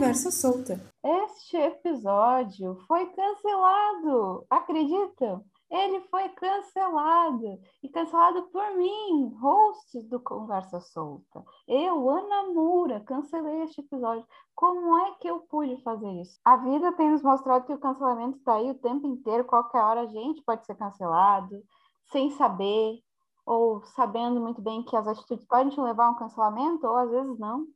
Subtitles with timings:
[0.00, 0.80] Conversa Solta.
[1.04, 5.44] Este episódio foi cancelado, acreditam?
[5.70, 11.44] Ele foi cancelado e cancelado por mim, host do Conversa Solta.
[11.68, 14.24] Eu, Ana Moura, cancelei este episódio.
[14.54, 16.40] Como é que eu pude fazer isso?
[16.46, 20.00] A vida tem nos mostrado que o cancelamento está aí o tempo inteiro, qualquer hora
[20.00, 21.62] a gente pode ser cancelado,
[22.10, 23.00] sem saber,
[23.44, 27.10] ou sabendo muito bem que as atitudes podem te levar a um cancelamento, ou às
[27.10, 27.66] vezes não.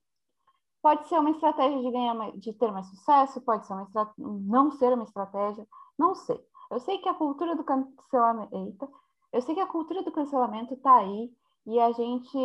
[0.84, 3.88] Pode ser uma estratégia de ganhar, de ter mais sucesso, pode ser uma
[4.18, 5.66] não ser uma estratégia,
[5.98, 6.38] não sei.
[6.70, 8.86] Eu sei que a cultura do cancelamento, eita,
[9.32, 11.32] eu sei que a cultura do cancelamento está aí
[11.64, 12.36] e a gente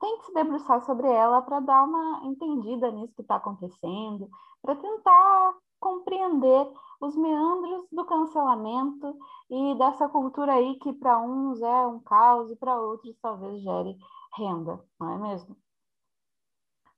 [0.00, 4.26] tem que se debruçar sobre ela para dar uma entendida nisso que está acontecendo,
[4.62, 9.14] para tentar compreender os meandros do cancelamento
[9.50, 13.98] e dessa cultura aí que para uns é um caos e para outros talvez gere
[14.34, 15.61] renda, não é mesmo?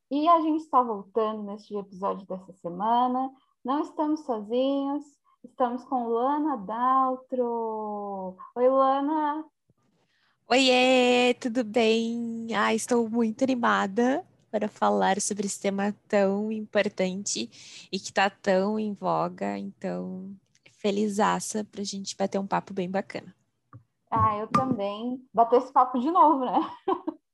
[0.09, 3.31] E a gente está voltando neste episódio dessa semana.
[3.63, 5.03] Não estamos sozinhos,
[5.43, 8.37] estamos com Luana Daltro.
[8.55, 9.43] Oi, Luana.
[10.47, 12.49] Oiê, tudo bem?
[12.55, 18.79] Ah, estou muito animada para falar sobre esse tema tão importante e que está tão
[18.79, 19.57] em voga.
[19.57, 20.31] Então,
[20.73, 23.35] felizaça para a gente bater um papo bem bacana.
[24.11, 25.19] Ah, eu também.
[25.33, 26.59] Bater esse papo de novo, né?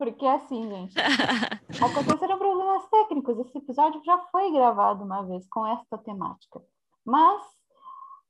[0.00, 0.94] Porque assim, gente,
[1.84, 3.38] aconteceram problemas técnicos.
[3.38, 6.58] Esse episódio já foi gravado uma vez com esta temática.
[7.04, 7.42] Mas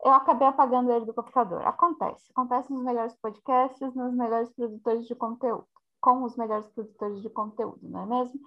[0.04, 1.64] eu acabei apagando ele do computador.
[1.64, 2.28] Acontece.
[2.32, 5.64] Acontece nos melhores podcasts, nos melhores produtores de conteúdo.
[6.00, 8.40] Com os melhores produtores de conteúdo, não é mesmo?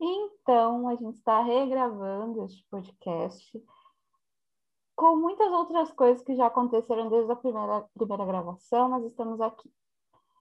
[0.00, 3.64] Então, a gente está regravando este podcast
[4.96, 9.70] com muitas outras coisas que já aconteceram desde a primeira, primeira gravação, nós estamos aqui.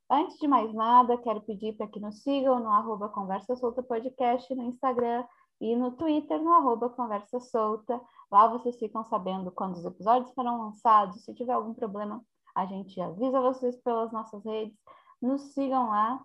[0.09, 4.53] Antes de mais nada, quero pedir para que nos sigam no arroba Conversa Solta Podcast
[4.53, 5.25] no Instagram
[5.61, 7.99] e no Twitter no arroba Conversa Solta.
[8.30, 11.23] Lá vocês ficam sabendo quando os episódios serão lançados.
[11.23, 14.77] Se tiver algum problema, a gente avisa vocês pelas nossas redes.
[15.21, 16.23] Nos sigam lá.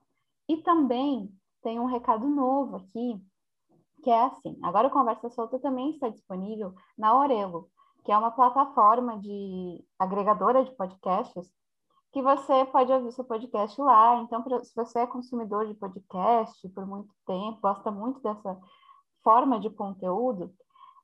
[0.49, 3.23] E também tem um recado novo aqui,
[4.03, 4.59] que é assim.
[4.63, 7.71] Agora o Conversa Solta também está disponível na Orelo,
[8.05, 11.53] que é uma plataforma de agregadora de podcasts
[12.13, 14.17] que você pode ouvir seu podcast lá.
[14.23, 18.59] Então, se você é consumidor de podcast por muito tempo, gosta muito dessa
[19.23, 20.55] forma de conteúdo,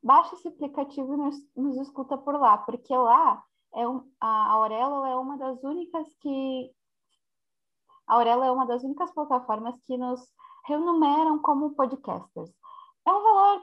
[0.02, 3.42] baixe esse aplicativo e nos, nos escuta por lá, porque lá
[3.74, 6.70] é um, a Aurelo é uma das únicas que
[8.06, 10.20] a Aurelo é uma das únicas plataformas que nos
[10.66, 12.50] remuneram como podcasters.
[13.06, 13.62] É um valor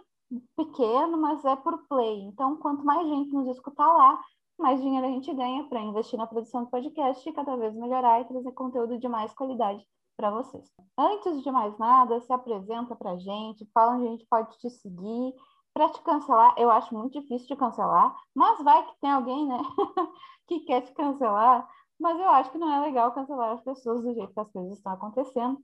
[0.56, 2.22] pequeno, mas é por play.
[2.22, 4.20] Então, quanto mais gente nos escutar lá,
[4.62, 8.22] mais dinheiro a gente ganha para investir na produção do podcast e cada vez melhorar
[8.22, 9.86] e trazer conteúdo de mais qualidade
[10.16, 10.72] para vocês.
[10.98, 14.70] Antes de mais nada, se apresenta para a gente, fala onde a gente pode te
[14.70, 15.34] seguir.
[15.74, 19.58] Para te cancelar, eu acho muito difícil de cancelar, mas vai que tem alguém, né,
[20.46, 21.68] que quer te cancelar.
[21.98, 24.78] Mas eu acho que não é legal cancelar as pessoas do jeito que as coisas
[24.78, 25.62] estão acontecendo.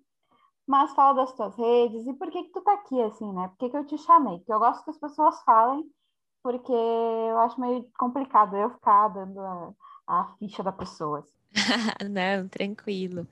[0.66, 3.48] Mas fala das tuas redes e por que que tu tá aqui, assim, né?
[3.50, 4.38] Por que que eu te chamei?
[4.38, 5.84] Porque eu gosto que as pessoas falem
[6.48, 9.74] porque eu acho meio complicado eu ficar dando a,
[10.08, 11.22] a ficha da pessoa.
[12.10, 13.28] Não, tranquilo.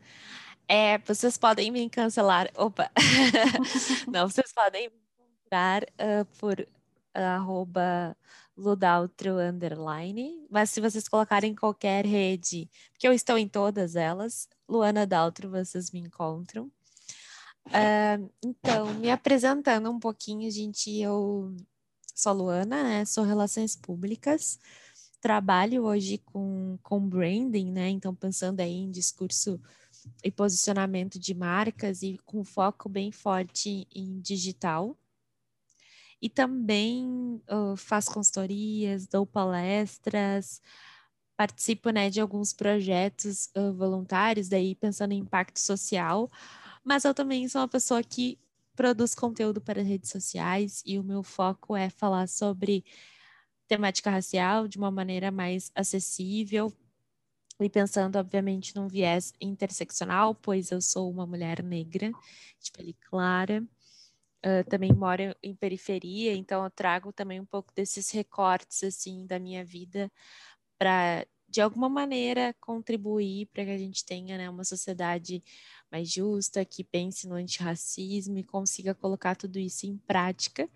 [0.67, 2.49] É, vocês podem me cancelar.
[2.57, 2.91] Opa!
[4.11, 6.65] Não, vocês podem me encontrar uh, por uh,
[7.17, 8.17] arroba
[8.57, 14.49] Ludautro underline, mas se vocês colocarem em qualquer rede, porque eu estou em todas elas,
[14.67, 16.65] Luana Daltro, vocês me encontram.
[17.67, 21.55] Uh, então, me apresentando um pouquinho, gente, eu
[22.15, 23.05] sou Luana, né?
[23.05, 24.57] Sou Relações Públicas.
[25.19, 27.89] Trabalho hoje com, com branding, né?
[27.89, 29.59] Então, pensando aí em discurso
[30.23, 34.97] e posicionamento de marcas e com foco bem forte em digital.
[36.21, 40.61] E também uh, faço consultorias, dou palestras,
[41.35, 46.31] participo né, de alguns projetos uh, voluntários, daí pensando em impacto social,
[46.83, 48.39] mas eu também sou uma pessoa que
[48.75, 52.83] produz conteúdo para redes sociais e o meu foco é falar sobre
[53.67, 56.71] temática racial de uma maneira mais acessível
[57.59, 62.11] e pensando, obviamente, num viés interseccional, pois eu sou uma mulher negra,
[62.59, 63.63] de pele clara,
[64.45, 69.39] uh, também moro em periferia, então eu trago também um pouco desses recortes, assim, da
[69.39, 70.11] minha vida
[70.77, 71.25] para,
[71.55, 75.41] de alguma maneira, contribuir para que a gente tenha, né, uma sociedade
[75.89, 80.69] mais justa, que pense no antirracismo e consiga colocar tudo isso em prática.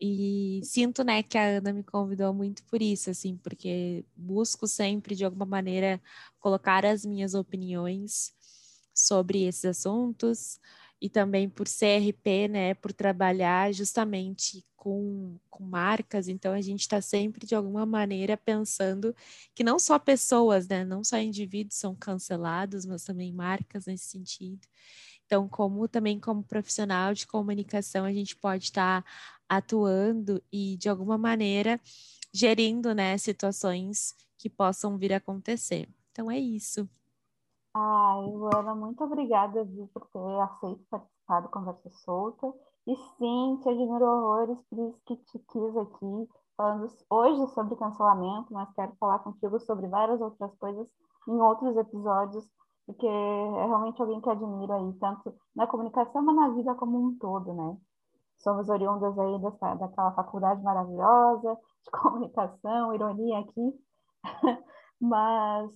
[0.00, 5.16] E sinto, né, que a Ana me convidou muito por isso, assim, porque busco sempre,
[5.16, 6.00] de alguma maneira,
[6.38, 8.32] colocar as minhas opiniões
[8.94, 10.60] sobre esses assuntos
[11.00, 17.00] e também por CRP, né, por trabalhar justamente com, com marcas, então a gente está
[17.00, 19.14] sempre de alguma maneira pensando
[19.54, 24.66] que não só pessoas, né, não só indivíduos são cancelados, mas também marcas nesse sentido.
[25.26, 29.10] Então, como também como profissional de comunicação, a gente pode estar tá
[29.48, 31.80] atuando e de alguma maneira
[32.32, 35.88] gerindo, né, situações que possam vir a acontecer.
[36.10, 36.88] Então é isso.
[37.74, 42.52] Ai, Luana, muito obrigada, viu, por ter aceito participar do Conversa Solta.
[42.86, 48.52] E sim, te admiro horrores, por isso que te quis aqui, falando hoje sobre cancelamento,
[48.52, 50.88] mas quero falar contigo sobre várias outras coisas
[51.28, 52.48] em outros episódios,
[52.86, 57.16] porque é realmente alguém que admiro aí, tanto na comunicação, mas na vida como um
[57.18, 57.76] todo, né?
[58.38, 63.74] Somos oriundas aí dessa, daquela faculdade maravilhosa de comunicação, ironia aqui,
[65.00, 65.70] mas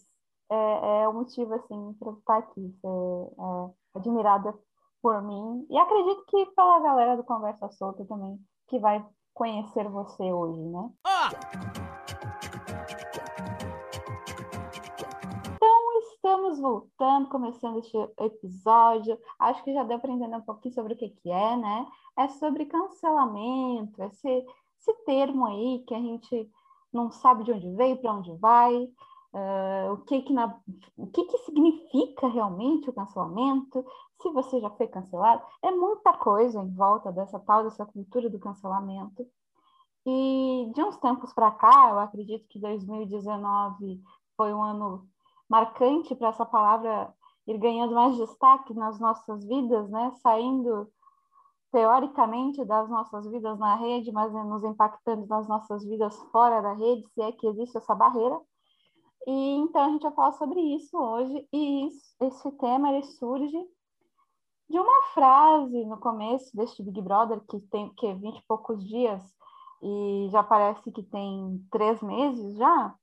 [0.51, 4.55] é, é um motivo, assim, para estar aqui, ser é, admirada
[5.03, 5.67] por mim.
[5.71, 8.39] E acredito que pela galera do Conversa Solta também,
[8.69, 9.05] que vai
[9.35, 10.91] conhecer você hoje, né?
[15.55, 19.19] Então, estamos voltando, começando este episódio.
[19.39, 21.87] Acho que já deu para entender um pouquinho sobre o que, que é, né?
[22.17, 24.47] É sobre cancelamento, esse,
[24.79, 26.51] esse termo aí que a gente
[26.93, 28.89] não sabe de onde veio, para onde vai
[29.35, 30.59] uh, o, que que, na,
[30.97, 33.85] o que que significa realmente o cancelamento,
[34.23, 35.43] se você já foi cancelado.
[35.63, 39.27] É muita coisa em volta dessa tal, dessa cultura do cancelamento.
[40.07, 44.01] E de uns tempos para cá, eu acredito que 2019
[44.37, 45.09] foi um ano
[45.49, 47.13] marcante para essa palavra
[47.47, 50.13] ir ganhando mais destaque nas nossas vidas, né?
[50.23, 50.91] Saindo
[51.73, 57.07] teoricamente das nossas vidas na rede, mas nos impactando nas nossas vidas fora da rede,
[57.09, 58.41] se é que existe essa barreira.
[59.27, 61.49] E então a gente vai falar sobre isso hoje.
[61.53, 63.59] E isso, esse tema ele surge
[64.69, 69.23] de uma frase no começo deste Big Brother, que tem que 20 e poucos dias,
[69.83, 72.95] e já parece que tem três meses já,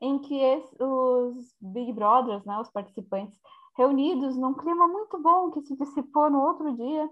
[0.00, 3.36] em que esse, os Big Brothers, né, os participantes,
[3.76, 7.10] reunidos num clima muito bom que se dissipou no outro dia,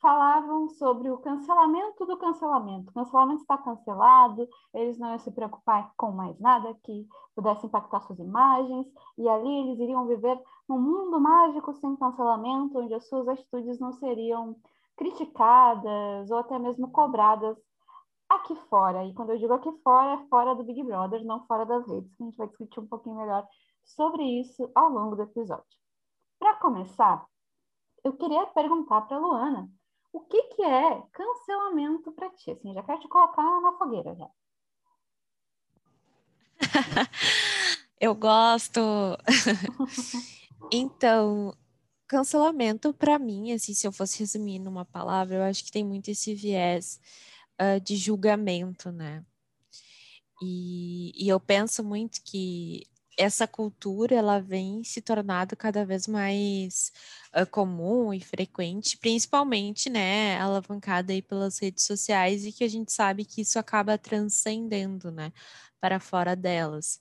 [0.00, 2.90] falavam sobre o cancelamento do cancelamento.
[2.90, 8.00] O cancelamento está cancelado, eles não iam se preocupar com mais nada que pudesse impactar
[8.00, 8.86] suas imagens,
[9.18, 13.92] e ali eles iriam viver num mundo mágico sem cancelamento, onde as suas atitudes não
[13.92, 14.56] seriam
[14.96, 17.56] criticadas ou até mesmo cobradas
[18.28, 19.04] aqui fora.
[19.04, 22.14] E quando eu digo aqui fora, é fora do Big Brother, não fora das redes,
[22.14, 23.46] que a gente vai discutir um pouquinho melhor
[23.84, 25.64] sobre isso ao longo do episódio.
[26.38, 27.26] Para começar,
[28.04, 29.68] eu queria perguntar para Luana
[30.12, 32.50] o que, que é cancelamento para ti?
[32.50, 34.28] Assim, já quero te colocar na fogueira já.
[38.00, 38.80] Eu gosto.
[40.72, 41.54] então,
[42.08, 46.10] cancelamento para mim, assim, se eu fosse resumir numa palavra, eu acho que tem muito
[46.10, 46.98] esse viés
[47.60, 49.22] uh, de julgamento, né?
[50.42, 52.86] E, e eu penso muito que
[53.20, 56.90] essa cultura ela vem se tornando cada vez mais
[57.36, 62.92] uh, comum e frequente, principalmente, né, alavancada aí pelas redes sociais e que a gente
[62.92, 65.32] sabe que isso acaba transcendendo, né,
[65.80, 66.98] para fora delas.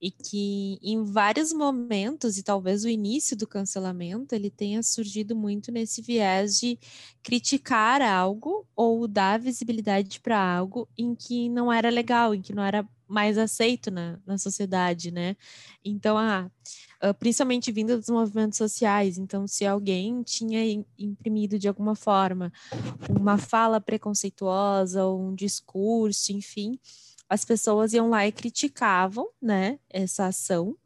[0.00, 5.72] E que em vários momentos, e talvez o início do cancelamento, ele tenha surgido muito
[5.72, 6.78] nesse viés de
[7.22, 12.62] criticar algo ou dar visibilidade para algo em que não era legal, em que não
[12.64, 15.36] era mais aceito na, na sociedade, né?
[15.84, 16.50] Então, ah,
[17.00, 19.18] ah principalmente vindo dos movimentos sociais.
[19.18, 22.52] Então, se alguém tinha imprimido de alguma forma
[23.08, 26.78] uma fala preconceituosa ou um discurso, enfim,
[27.28, 30.76] as pessoas iam lá e criticavam, né, essa ação,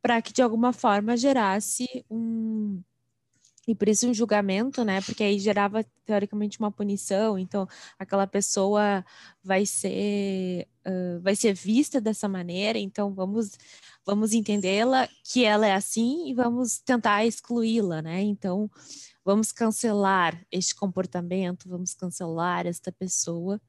[0.00, 2.82] para que de alguma forma gerasse um
[3.68, 5.00] e por isso um julgamento, né?
[5.02, 7.38] Porque aí gerava teoricamente uma punição.
[7.38, 9.04] Então, aquela pessoa
[9.44, 12.78] vai ser uh, vai ser vista dessa maneira.
[12.78, 13.58] Então, vamos
[14.04, 18.22] vamos entendê-la que ela é assim e vamos tentar excluí-la, né?
[18.22, 18.70] Então,
[19.24, 23.60] vamos cancelar este comportamento, vamos cancelar esta pessoa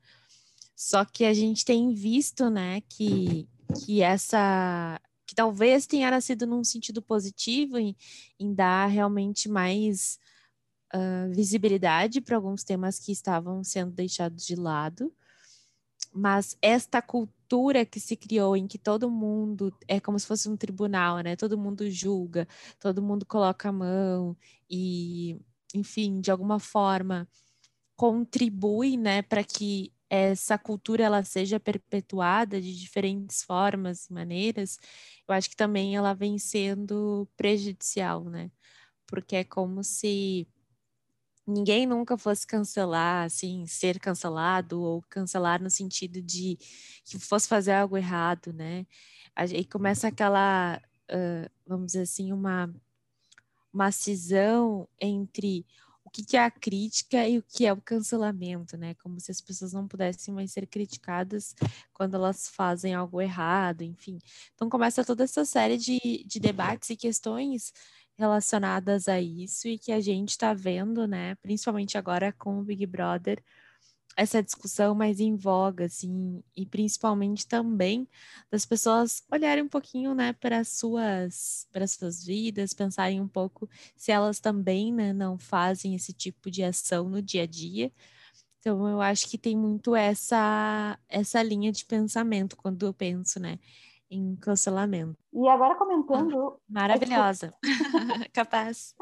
[0.80, 3.46] só que a gente tem visto, né, que,
[3.84, 4.98] que essa
[5.30, 7.96] que talvez tenha sido num sentido positivo em,
[8.40, 10.20] em dar realmente mais
[10.92, 15.14] uh, visibilidade para alguns temas que estavam sendo deixados de lado.
[16.12, 20.58] Mas esta cultura que se criou em que todo mundo é como se fosse um
[20.58, 21.36] tribunal, né?
[21.36, 22.48] Todo mundo julga,
[22.80, 24.36] todo mundo coloca a mão
[24.68, 25.40] e,
[25.76, 27.30] enfim, de alguma forma
[27.96, 34.80] contribui, né, para que essa cultura ela seja perpetuada de diferentes formas e maneiras,
[35.28, 38.52] eu acho que também ela vem sendo prejudicial, né?
[39.08, 40.48] Porque é como se
[41.46, 46.58] ninguém nunca fosse cancelar, assim, ser cancelado ou cancelar no sentido de
[47.06, 48.86] que fosse fazer algo errado, né?
[49.36, 52.74] Aí começa aquela, uh, vamos dizer assim, uma,
[53.74, 55.66] uma cisão entre
[56.04, 58.96] o que é a crítica e o que é o cancelamento, né?
[58.96, 61.56] Como se as pessoas não pudessem mais ser criticadas
[61.94, 64.20] quando elas fazem algo errado, enfim.
[64.56, 67.72] Então começa toda essa série de, de debates e questões
[68.18, 72.86] relacionadas a isso e que a gente está vendo, né, principalmente agora com o Big
[72.86, 73.42] Brother,
[74.20, 78.06] essa discussão mais em voga, assim, e principalmente também
[78.52, 84.12] das pessoas olharem um pouquinho, né, para suas para suas vidas, pensarem um pouco se
[84.12, 87.94] elas também, né, não fazem esse tipo de ação no dia a dia.
[88.60, 93.58] Então eu acho que tem muito essa essa linha de pensamento quando eu penso, né,
[94.12, 95.18] em cancelamento.
[95.32, 96.60] E agora comentando.
[96.68, 97.54] Maravilhosa.
[98.34, 98.94] Capaz.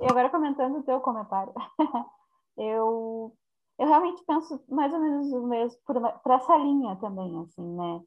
[0.00, 1.52] E agora comentando o teu comentário.
[2.56, 3.34] eu,
[3.80, 5.96] eu realmente penso mais ou menos o mesmo por,
[6.32, 8.02] essa linha também, assim, né?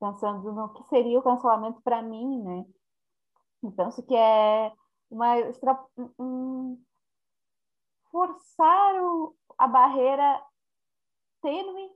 [0.00, 2.64] Pensando no que seria o cancelamento para mim, né?
[3.62, 4.72] Eu penso que é
[5.10, 5.78] uma extra,
[6.18, 6.82] um,
[8.10, 10.42] forçar o, a barreira
[11.42, 11.90] tênue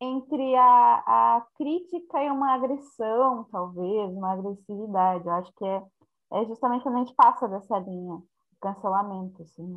[0.00, 5.26] entre a, a crítica e uma agressão, talvez, uma agressividade.
[5.26, 5.86] Eu acho que é,
[6.32, 9.76] é justamente quando a gente passa dessa linha de cancelamento, assim.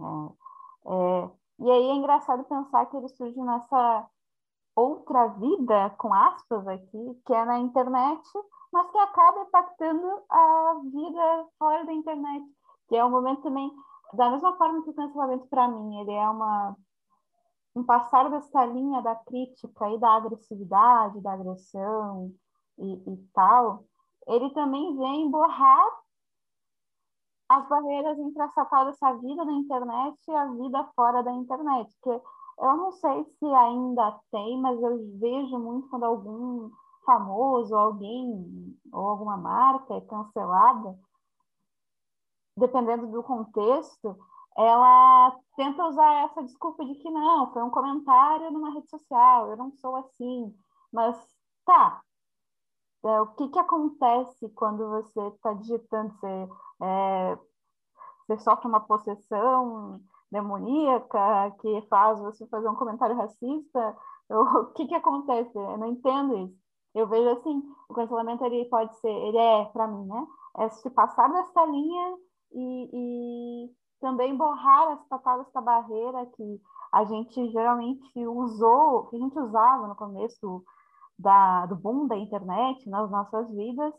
[0.88, 4.10] É, é, e aí é engraçado pensar que ele surge nessa
[4.76, 8.22] outra vida, com aspas aqui, que é na internet,
[8.72, 12.46] mas que acaba impactando a vida fora da internet,
[12.88, 13.72] que é um momento também,
[14.14, 16.76] da mesma forma que o cancelamento para mim, ele é uma
[17.74, 22.32] um passar dessa linha da crítica e da agressividade, da agressão
[22.78, 23.86] e, e tal,
[24.28, 25.88] ele também vem borrar
[27.52, 31.94] as barreiras entre essa tal dessa vida na internet e a vida fora da internet,
[32.02, 36.72] que eu não sei se ainda tem, mas eu vejo muito quando algum
[37.06, 40.98] famoso, alguém ou alguma marca é cancelada,
[42.56, 44.18] dependendo do contexto,
[44.58, 49.58] ela tenta usar essa desculpa de que não, foi um comentário numa rede social, eu
[49.58, 50.56] não sou assim.
[50.92, 51.18] Mas
[51.66, 52.02] tá,
[53.04, 56.14] é, o que, que acontece quando você está digitando?
[56.14, 56.50] Você,
[56.84, 57.38] é,
[58.28, 60.00] você sofre uma possessão
[60.32, 63.98] demoníaca que faz você fazer um comentário racista?
[64.30, 65.58] o que, que acontece?
[65.58, 66.62] Eu não entendo isso.
[66.94, 70.28] Eu vejo assim, o cancelamento ele pode ser, ele é, para mim, né?
[70.58, 72.18] É se passar dessa linha
[72.52, 79.20] e, e também borrar essa tal essa barreira que a gente geralmente usou, que a
[79.20, 80.64] gente usava no começo
[81.22, 83.94] da, do boom da internet nas nossas vidas,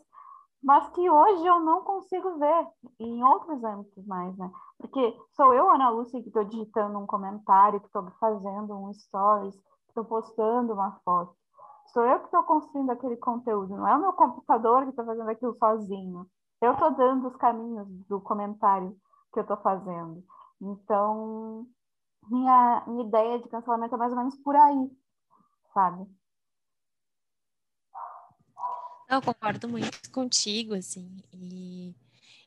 [0.63, 2.67] mas que hoje eu não consigo ver
[2.99, 4.49] em outros âmbitos mais, né?
[4.77, 9.55] Porque sou eu, Ana Lúcia, que estou digitando um comentário, que estou fazendo um stories,
[9.55, 11.35] que estou postando uma foto.
[11.87, 15.29] Sou eu que estou construindo aquele conteúdo, não é o meu computador que está fazendo
[15.29, 16.25] aquilo sozinho.
[16.61, 18.95] Eu estou dando os caminhos do comentário
[19.33, 20.23] que eu estou fazendo.
[20.61, 21.67] Então,
[22.29, 24.89] minha, minha ideia de cancelamento é mais ou menos por aí,
[25.73, 26.07] sabe?
[29.09, 31.93] Eu concordo muito contigo, assim, e,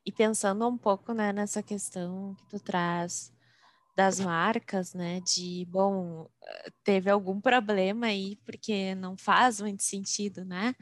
[0.05, 3.33] e pensando um pouco, né, nessa questão que tu traz
[3.97, 6.29] das marcas, né, de, bom,
[6.85, 10.75] teve algum problema aí, porque não faz muito sentido, né,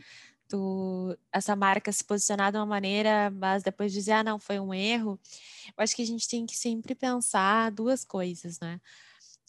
[0.49, 4.75] tu, essa marca se posicionar de uma maneira, mas depois dizer, ah, não, foi um
[4.75, 5.21] erro,
[5.77, 8.81] eu acho que a gente tem que sempre pensar duas coisas, né?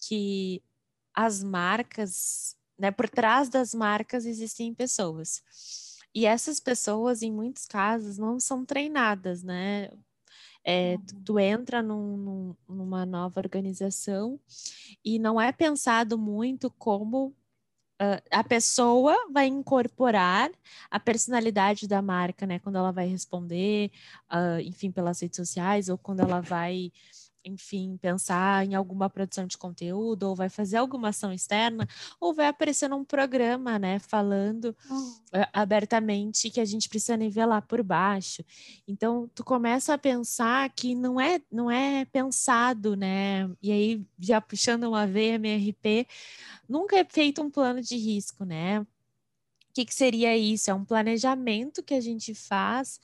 [0.08, 0.64] Que
[1.14, 5.44] as marcas, né, por trás das marcas existem pessoas.
[6.16, 9.90] E essas pessoas, em muitos casos, não são treinadas, né?
[10.64, 14.40] É, tu, tu, entra num, num, numa nova organização
[15.04, 17.36] e não é pensado muito como
[17.96, 20.52] Uh, a pessoa vai incorporar
[20.92, 22.60] a personalidade da marca, né?
[22.60, 23.90] Quando ela vai responder,
[24.30, 26.92] uh, enfim, pelas redes sociais, ou quando ela vai
[27.46, 31.88] enfim, pensar em alguma produção de conteúdo, ou vai fazer alguma ação externa,
[32.20, 35.16] ou vai aparecer num programa, né, falando uhum.
[35.54, 38.44] abertamente que a gente precisa nivelar por baixo.
[38.88, 44.42] Então, tu começa a pensar que não é, não é pensado, né, e aí, já
[44.42, 46.08] puxando uma VMRP,
[46.68, 48.88] nunca é feito um plano de risco, né, o
[49.76, 50.72] que, que seria isso?
[50.72, 52.98] É um planejamento que a gente faz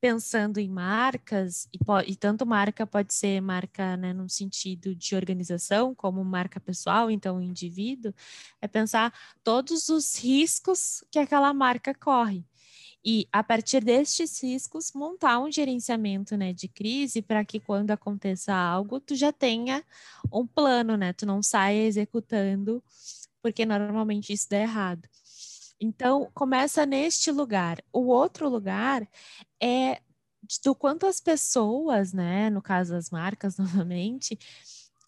[0.00, 1.78] pensando em marcas, e,
[2.10, 7.40] e, tanto marca pode ser marca né, no sentido de organização, como marca pessoal, então
[7.40, 8.14] indivíduo,
[8.60, 9.12] é pensar
[9.44, 12.44] todos os riscos que aquela marca corre.
[13.04, 18.54] E a partir destes riscos, montar um gerenciamento, né, de crise para que quando aconteça
[18.54, 19.82] algo, tu já tenha
[20.32, 21.12] um plano, né?
[21.14, 22.82] Tu não saia executando,
[23.42, 25.08] porque normalmente isso dá errado.
[25.80, 27.82] Então, começa neste lugar.
[27.92, 29.08] O outro lugar
[29.62, 30.00] é
[30.64, 34.38] do quanto as pessoas, né, no caso das marcas, novamente,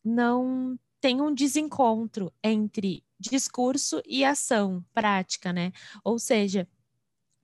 [0.04, 5.72] não tem um desencontro entre discurso e ação prática, né?
[6.04, 6.66] Ou seja,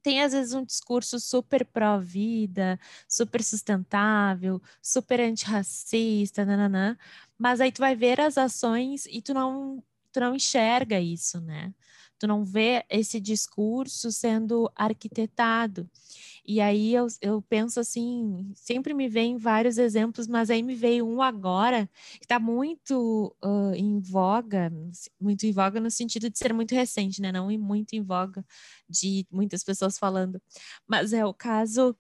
[0.03, 6.97] tem às vezes um discurso super pró-vida, super sustentável, super antirracista, nananã,
[7.37, 9.83] mas aí tu vai ver as ações e tu não,
[10.13, 11.75] tu não enxerga isso, né?
[12.19, 15.89] Tu não vê esse discurso sendo arquitetado.
[16.45, 21.07] E aí eu, eu penso assim, sempre me vem vários exemplos, mas aí me veio
[21.07, 24.73] um agora que está muito uh, em voga,
[25.21, 27.31] muito em voga no sentido de ser muito recente, né?
[27.31, 28.45] Não muito em voga
[28.89, 30.41] de muitas pessoas falando.
[30.87, 31.95] Mas é o caso,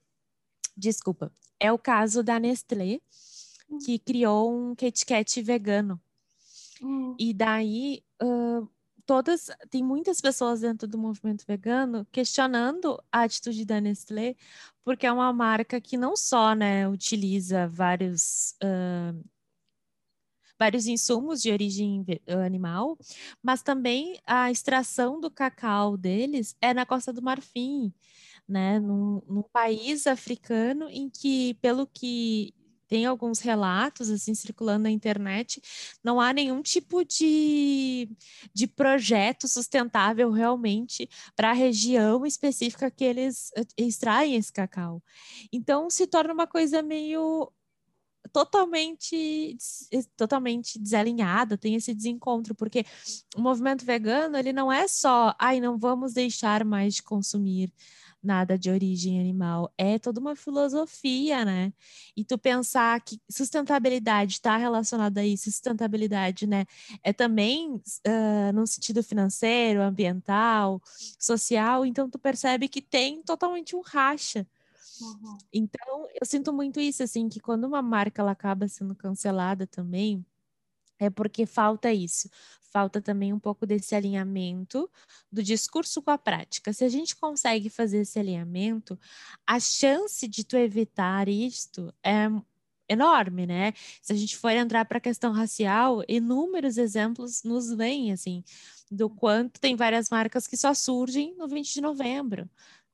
[0.75, 3.01] desculpa, é o caso da Nestlé,
[3.85, 6.01] que criou um Kit Kat vegano.
[6.83, 7.15] Hum.
[7.19, 8.69] E daí uh,
[9.09, 14.37] todas, tem muitas pessoas dentro do movimento vegano questionando a atitude da Nestlé,
[14.85, 19.25] porque é uma marca que não só, né, utiliza vários uh,
[20.59, 22.05] vários insumos de origem
[22.45, 22.99] animal,
[23.43, 27.95] mas também a extração do cacau deles é na Costa do Marfim,
[28.47, 32.53] né, num, num país africano em que, pelo que
[32.88, 35.61] tem alguns relatos assim circulando na internet,
[36.02, 38.09] não há nenhum tipo de,
[38.52, 45.02] de projeto sustentável realmente para a região específica que eles eh, extraem esse cacau.
[45.52, 47.52] Então se torna uma coisa meio
[48.33, 49.57] totalmente
[50.16, 52.85] totalmente desalinhada, tem esse desencontro, porque
[53.37, 57.73] o movimento vegano, ele não é só, ai, não vamos deixar mais de consumir
[58.23, 59.73] nada de origem animal.
[59.77, 61.73] É toda uma filosofia, né?
[62.17, 66.65] E tu pensar que sustentabilidade está relacionada a isso, sustentabilidade, né?
[67.02, 70.81] É também uh, no sentido financeiro, ambiental,
[71.19, 74.47] social, então tu percebe que tem totalmente um racha.
[75.00, 75.39] Uhum.
[75.52, 80.25] Então, eu sinto muito isso, assim, que quando uma marca ela acaba sendo cancelada também,
[80.99, 82.28] é porque falta isso
[82.71, 84.91] falta também um pouco desse alinhamento
[85.31, 86.73] do discurso com a prática.
[86.73, 88.99] Se a gente consegue fazer esse alinhamento,
[89.47, 92.28] a chance de tu evitar isto é
[92.89, 93.73] enorme, né?
[94.00, 98.43] Se a gente for entrar para a questão racial, inúmeros exemplos nos vêm, assim,
[98.91, 102.49] do quanto tem várias marcas que só surgem no 20 de novembro,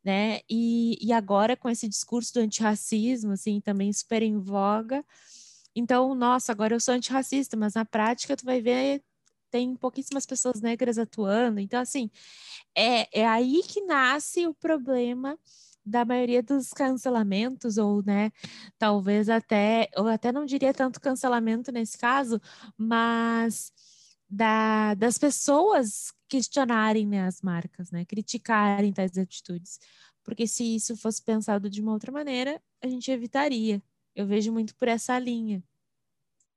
[0.05, 0.41] né?
[0.51, 5.05] E, e agora com esse discurso do antirracismo, assim, também super em voga,
[5.75, 9.03] então, nossa, agora eu sou antirracista, mas na prática tu vai ver
[9.55, 11.61] tem pouquíssimas pessoas negras atuando.
[11.61, 12.11] Então, assim,
[12.77, 15.39] é, é aí que nasce o problema
[15.87, 18.33] da maioria dos cancelamentos, ou, né,
[18.77, 22.41] talvez até, ou até não diria tanto cancelamento nesse caso,
[22.77, 23.71] mas
[24.29, 29.79] da, das pessoas questionarem né, as marcas, né, criticarem tais atitudes.
[30.25, 33.81] Porque se isso fosse pensado de uma outra maneira, a gente evitaria.
[34.17, 35.63] Eu vejo muito por essa linha.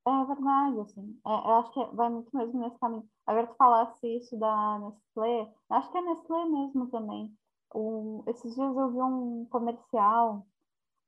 [0.07, 1.19] É verdade, assim.
[1.25, 3.07] É, eu acho que vai muito mesmo nesse caminho.
[3.25, 7.37] Agora, tu falasse isso da Nestlé, acho que é Nestlé mesmo também.
[7.73, 10.47] O, esses dias eu vi um comercial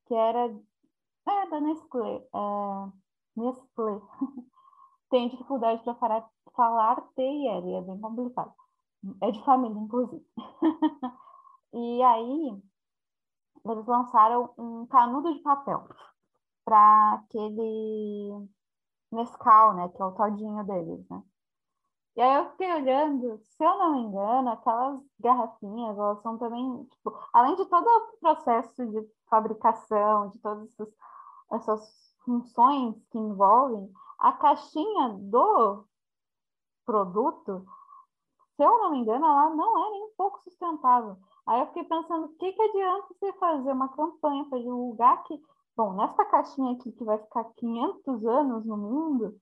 [0.06, 0.54] que era
[1.28, 2.18] é, da Nestlé.
[2.18, 2.92] É,
[3.38, 4.02] Nestlé.
[5.10, 8.54] Tem dificuldade para falar, falar T e L, é bem complicado.
[9.22, 10.26] É de família, inclusive.
[11.74, 12.62] e aí,
[13.66, 15.88] eles lançaram um canudo de papel
[16.66, 18.50] para aquele
[19.12, 19.90] Nescau, né?
[19.90, 21.24] Que é o todinho deles, né?
[22.16, 26.84] E aí eu fiquei olhando, se eu não me engano, aquelas garrafinhas, elas são também,
[26.86, 30.94] tipo, além de todo o processo de fabricação, de todas essas,
[31.54, 35.86] essas funções que envolvem, a caixinha do
[36.86, 37.66] produto,
[38.58, 41.16] se eu não me engano, ela não é nem um pouco sustentável.
[41.46, 45.42] Aí eu fiquei pensando, o que, que adianta você fazer uma campanha para divulgar que
[45.80, 49.40] Bom, nessa caixinha aqui que vai ficar 500 anos no mundo,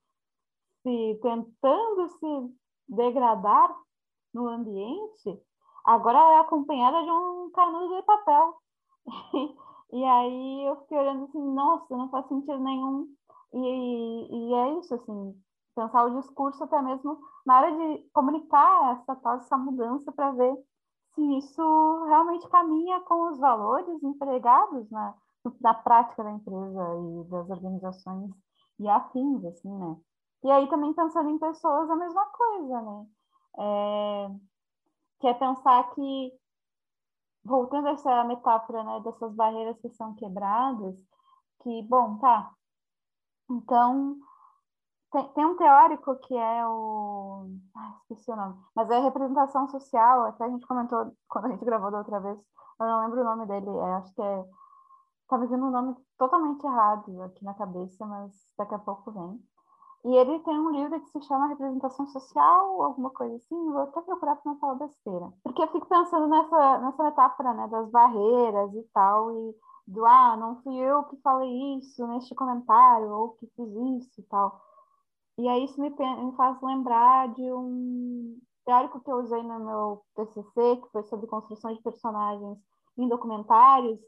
[0.84, 2.56] se tentando se
[2.88, 3.76] degradar
[4.32, 5.42] no ambiente,
[5.84, 8.54] agora é acompanhada de um canudo de papel.
[9.94, 13.08] e aí eu fiquei olhando assim, nossa, não faz sentido nenhum.
[13.52, 15.42] E, e é isso, assim,
[15.74, 20.56] pensar o discurso até mesmo na hora de comunicar essa tal, essa mudança para ver
[21.16, 25.16] se isso realmente caminha com os valores empregados na,
[25.60, 28.32] da prática da empresa e das organizações
[28.80, 29.98] e afins, assim, né?
[30.44, 33.06] E aí também pensando em pessoas, a mesma coisa, né?
[33.60, 34.30] É,
[35.20, 36.32] que é pensar que
[37.44, 40.96] voltando a essa metáfora, né, dessas barreiras que são quebradas,
[41.62, 42.52] que, bom, tá.
[43.50, 44.18] Então,
[45.12, 47.48] tem, tem um teórico que é o.
[47.76, 48.56] Ai, esqueci o nome.
[48.76, 52.38] Mas é representação social, até a gente comentou quando a gente gravou da outra vez.
[52.80, 54.46] Eu não lembro o nome dele, é, acho que é.
[55.30, 59.40] Me vindo um nome totalmente errado aqui na cabeça, mas daqui a pouco vem.
[60.06, 63.72] E ele tem um livro que se chama Representação Social, alguma coisa assim.
[63.72, 65.34] Vou até procurar para não falar besteira.
[65.44, 69.56] Porque eu fico pensando nessa, nessa metáfora, né, das barreiras e tal, e
[69.88, 73.70] do, ah, não fui eu que falei isso neste comentário, ou que fiz
[74.02, 74.62] isso e tal.
[75.40, 80.02] E aí isso me, me faz lembrar de um teórico que eu usei no meu
[80.16, 82.58] TCC, que foi sobre construção de personagens
[82.98, 84.00] em documentários,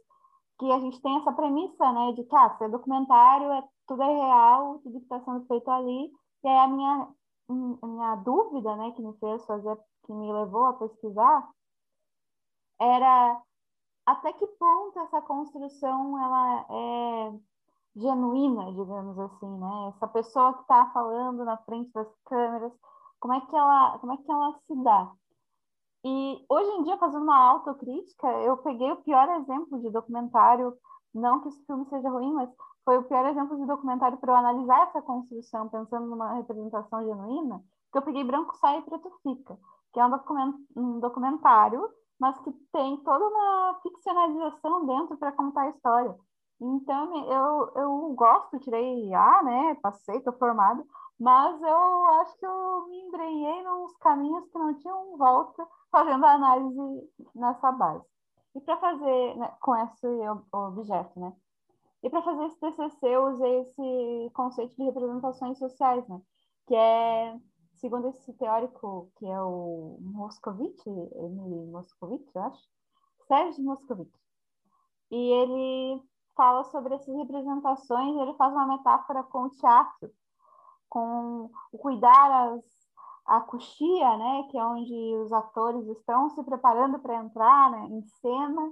[0.60, 4.08] que a gente tem essa premissa, né, de que, ah, ser documentário é tudo é
[4.08, 6.12] real, tudo que está sendo feito ali,
[6.43, 7.08] e aí a minha,
[7.82, 11.50] a minha dúvida, né, que me fez fazer, que me levou a pesquisar,
[12.80, 13.41] era
[14.06, 17.34] até que ponto essa construção, ela é
[17.95, 19.93] genuína, digamos assim, né?
[19.95, 22.72] Essa pessoa que está falando na frente das câmeras,
[23.19, 25.12] como é que ela, como é que ela se dá?
[26.03, 30.73] E hoje em dia, fazendo uma autocrítica, eu peguei o pior exemplo de documentário,
[31.13, 32.49] não que esse filme seja ruim, mas
[32.85, 37.62] foi o pior exemplo de documentário para eu analisar essa construção, pensando numa representação genuína,
[37.91, 39.57] que eu peguei Branco Sai e Preto Fica,
[39.93, 46.15] que é um documentário, mas que tem toda uma ficcionalização dentro para contar a história.
[46.62, 49.76] Então, eu, eu gosto, tirei A, né?
[49.76, 50.86] Passei, estou formado,
[51.17, 56.34] mas eu acho que eu me embrenhei nos caminhos que não tinham volta fazendo a
[56.34, 58.06] análise nessa base.
[58.56, 60.08] E para fazer, né, com esse
[60.52, 61.34] objeto, né?
[62.04, 66.22] E para fazer esse TCC, eu usei esse conceito de representações sociais, né?
[66.67, 67.39] Que é,
[67.76, 72.67] segundo esse teórico, que é o Moscovitch, Emily Moscovitch, eu acho,
[73.28, 74.13] Sérgio Moscovitch.
[75.12, 76.02] E ele
[76.39, 80.10] fala sobre essas representações, ele faz uma metáfora com o teatro,
[80.88, 82.63] com o cuidar as,
[83.25, 88.02] a coxia, né, que é onde os atores estão se preparando para entrar né, em
[88.21, 88.71] cena,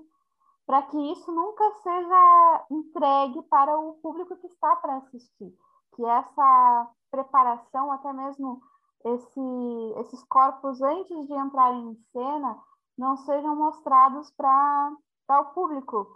[0.66, 5.54] para que isso nunca seja entregue para o público que está para assistir,
[5.94, 8.62] que essa preparação, até mesmo
[9.04, 12.58] esse, esses corpos antes de entrarem em cena,
[12.98, 16.08] não sejam mostrados para o público,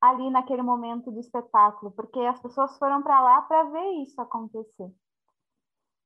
[0.00, 4.92] ali naquele momento do espetáculo, porque as pessoas foram para lá para ver isso acontecer.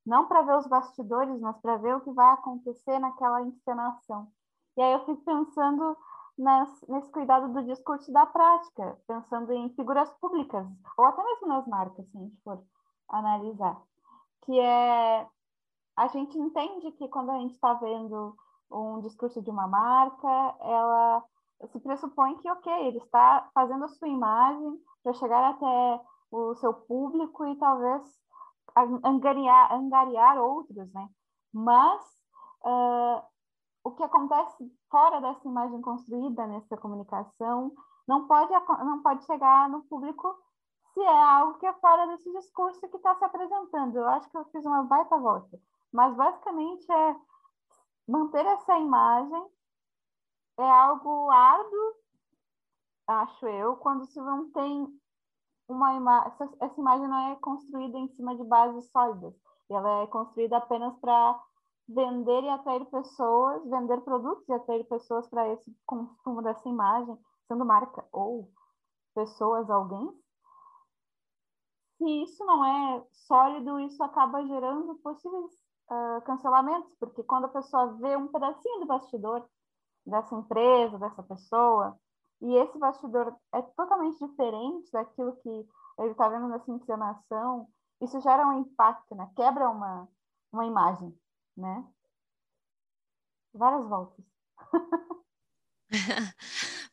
[0.05, 4.31] Não para ver os bastidores, mas para ver o que vai acontecer naquela encenação.
[4.77, 5.97] E aí eu fico pensando
[6.37, 10.65] nesse, cuidado do discurso e da prática, pensando em figuras públicas,
[10.97, 12.63] ou até mesmo nas marcas, se a gente for
[13.09, 13.79] analisar.
[14.45, 15.27] Que é.
[15.95, 18.35] A gente entende que quando a gente está vendo
[18.71, 21.23] um discurso de uma marca, ela
[21.67, 26.73] se pressupõe que, ok, ele está fazendo a sua imagem para chegar até o seu
[26.73, 28.01] público e talvez
[29.03, 31.09] angariar, angariar outros, né?
[31.53, 32.01] Mas
[32.63, 33.21] uh,
[33.83, 37.71] o que acontece fora dessa imagem construída nessa comunicação
[38.07, 40.35] não pode, não pode chegar no público
[40.93, 43.97] se é algo que é fora desse discurso que está se apresentando.
[43.97, 45.59] Eu acho que eu fiz uma baita volta.
[45.91, 47.15] Mas basicamente é
[48.07, 49.45] manter essa imagem
[50.61, 51.95] é algo árduo,
[53.07, 54.87] acho eu, quando se não tem
[55.67, 59.33] uma imagem, essa imagem não é construída em cima de bases sólidas,
[59.69, 61.41] ela é construída apenas para
[61.87, 67.65] vender e atrair pessoas, vender produtos e atrair pessoas para esse consumo dessa imagem, sendo
[67.65, 68.49] marca ou
[69.13, 70.09] pessoas, alguém.
[71.97, 75.51] Se isso não é sólido, isso acaba gerando possíveis
[75.89, 79.45] uh, cancelamentos, porque quando a pessoa vê um pedacinho do bastidor,
[80.05, 81.97] dessa empresa, dessa pessoa,
[82.41, 85.49] e esse bastidor é totalmente diferente daquilo que
[85.99, 87.67] ele está vendo nessa encenação,
[88.01, 89.29] isso gera um impacto, né?
[89.35, 90.07] Quebra uma,
[90.51, 91.15] uma imagem,
[91.55, 91.87] né?
[93.53, 94.25] Várias voltas.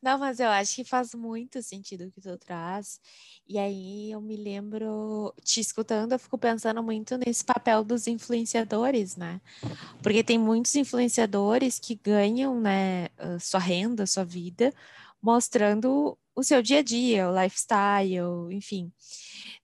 [0.03, 3.01] Não, mas eu acho que faz muito sentido o que tu traz.
[3.49, 9.17] E aí eu me lembro, te escutando, eu fico pensando muito nesse papel dos influenciadores,
[9.17, 9.41] né?
[10.03, 13.09] Porque tem muitos influenciadores que ganham, né,
[13.41, 14.75] sua renda, sua vida,
[15.23, 18.93] mostrando o seu dia a dia, o lifestyle, enfim.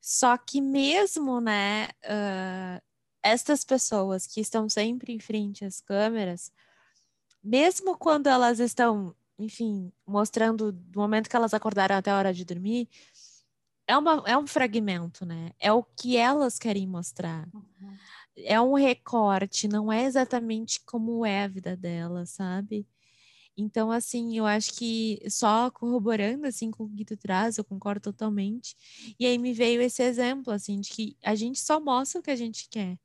[0.00, 2.82] Só que mesmo, né, uh,
[3.22, 6.52] estas pessoas que estão sempre em frente às câmeras,
[7.42, 12.44] mesmo quando elas estão enfim, mostrando do momento que elas acordaram até a hora de
[12.44, 12.88] dormir,
[13.86, 15.50] é, uma, é um fragmento, né?
[15.60, 17.48] É o que elas querem mostrar.
[17.52, 17.96] Uhum.
[18.36, 22.86] É um recorte, não é exatamente como é a vida delas, sabe?
[23.56, 28.00] Então, assim, eu acho que só corroborando, assim, com o que tu traz, eu concordo
[28.00, 28.76] totalmente.
[29.18, 32.32] E aí me veio esse exemplo, assim, de que a gente só mostra o que
[32.32, 32.98] a gente quer.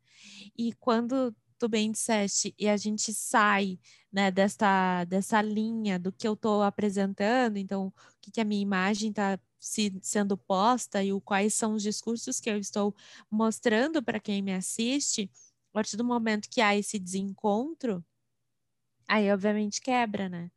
[0.57, 3.77] E quando tu bem disseste, e a gente sai,
[4.11, 8.61] né, dessa, dessa linha do que eu estou apresentando, então, o que, que a minha
[8.61, 12.95] imagem está se, sendo posta e o, quais são os discursos que eu estou
[13.29, 15.29] mostrando para quem me assiste,
[15.71, 18.03] a partir do momento que há esse desencontro,
[19.07, 20.51] aí obviamente quebra, né?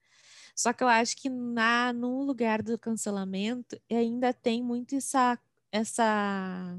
[0.55, 5.39] Só que eu acho que na, no lugar do cancelamento ainda tem muito essa,
[5.71, 6.79] essa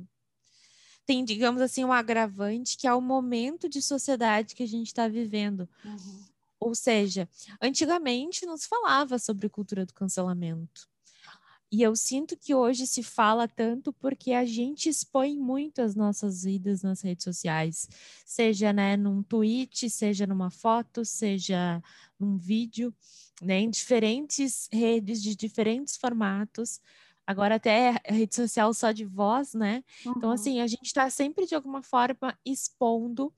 [1.05, 5.07] tem, digamos assim, um agravante que é o momento de sociedade que a gente está
[5.07, 5.67] vivendo.
[5.83, 6.23] Uhum.
[6.63, 7.27] Ou seja,
[7.61, 10.87] antigamente não se falava sobre cultura do cancelamento.
[11.69, 16.43] E eu sinto que hoje se fala tanto porque a gente expõe muito as nossas
[16.43, 17.89] vidas nas redes sociais,
[18.23, 21.81] seja né, num tweet, seja numa foto, seja
[22.17, 22.93] num vídeo,
[23.41, 26.79] né, em diferentes redes de diferentes formatos.
[27.25, 29.83] Agora até rede social só de voz, né?
[30.01, 30.17] Então, uhum.
[30.17, 33.33] Então, assim, a gente está sempre de alguma forma expondo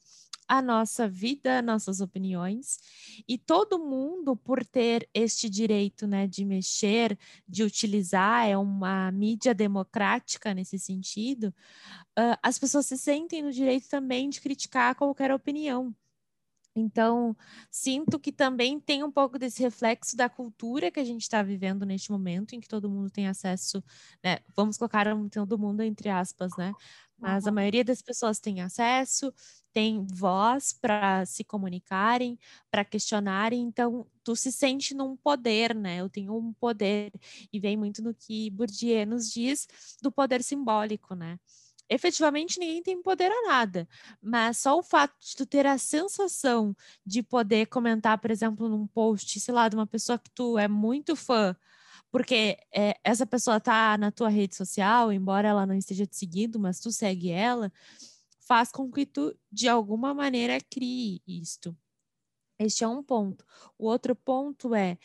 [0.48, 2.80] a nossa vida, nossas opiniões,
[3.28, 9.54] e todo mundo, por ter este direito né, de mexer, de utilizar, é uma mídia
[9.54, 11.54] democrática nesse sentido,
[12.18, 15.94] uh, as pessoas se sentem no direito também de criticar qualquer opinião.
[16.78, 17.36] Então,
[17.72, 21.86] sinto que também tem um pouco desse reflexo da cultura que a gente está vivendo
[21.86, 23.82] neste momento, em que todo mundo tem acesso,
[24.22, 24.40] né?
[24.54, 26.74] Vamos colocar todo mundo entre aspas, né?
[27.18, 27.50] Mas uhum.
[27.50, 29.34] a maioria das pessoas tem acesso,
[29.74, 32.38] tem voz para se comunicarem,
[32.72, 36.00] para questionarem, então tu se sente num poder, né?
[36.02, 37.12] Eu tenho um poder,
[37.52, 39.68] e vem muito no que Bourdieu nos diz
[40.02, 41.40] do poder simbólico, né?
[41.90, 43.88] efetivamente ninguém tem poder a nada,
[44.22, 46.76] mas só o fato de tu ter a sensação
[47.06, 50.68] de poder comentar, por exemplo, num post, sei lá, de uma pessoa que tu é
[50.68, 51.56] muito fã,
[52.16, 56.58] porque é, essa pessoa tá na tua rede social, embora ela não esteja te seguindo,
[56.58, 57.70] mas tu segue ela,
[58.40, 61.76] faz com que tu, de alguma maneira, crie isto.
[62.58, 63.44] Este é um ponto.
[63.78, 64.98] O outro ponto é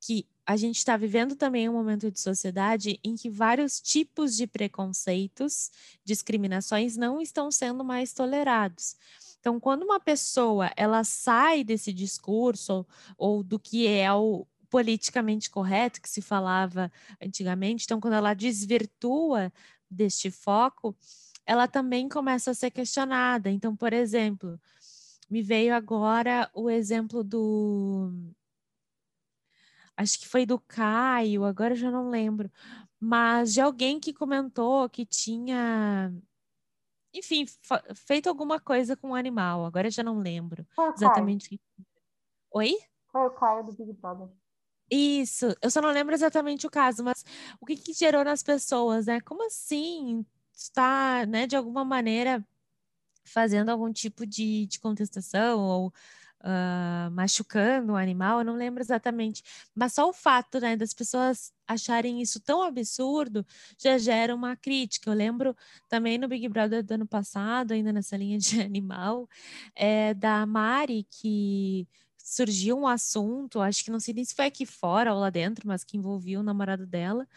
[0.00, 4.46] que a gente está vivendo também um momento de sociedade em que vários tipos de
[4.46, 5.70] preconceitos,
[6.02, 8.96] discriminações não estão sendo mais tolerados.
[9.38, 12.86] Então, quando uma pessoa ela sai desse discurso ou,
[13.18, 16.90] ou do que é o politicamente correto que se falava
[17.22, 19.52] antigamente, então quando ela desvirtua
[19.88, 20.96] deste foco,
[21.46, 23.48] ela também começa a ser questionada.
[23.48, 24.60] Então, por exemplo,
[25.30, 28.10] me veio agora o exemplo do
[29.96, 32.50] acho que foi do Caio, agora eu já não lembro,
[32.98, 36.12] mas de alguém que comentou que tinha,
[37.14, 37.46] enfim,
[37.94, 41.60] feito alguma coisa com o um animal, agora eu já não lembro foi exatamente.
[42.50, 42.76] Oi?
[43.12, 44.28] Foi o Caio do Big Brother.
[44.90, 47.24] Isso, eu só não lembro exatamente o caso, mas
[47.60, 49.20] o que, que gerou nas pessoas, né?
[49.20, 52.46] Como assim está, né, de alguma maneira
[53.24, 55.92] fazendo algum tipo de, de contestação ou
[56.44, 59.42] uh, machucando o animal, eu não lembro exatamente,
[59.74, 63.46] mas só o fato né, das pessoas acharem isso tão absurdo
[63.78, 65.10] já gera uma crítica.
[65.10, 65.56] Eu lembro
[65.88, 69.28] também no Big Brother do ano passado, ainda nessa linha de animal,
[69.74, 71.88] é, da Mari, que
[72.24, 75.68] surgiu um assunto, acho que não sei nem se foi aqui fora ou lá dentro,
[75.68, 77.28] mas que envolvia o namorado dela,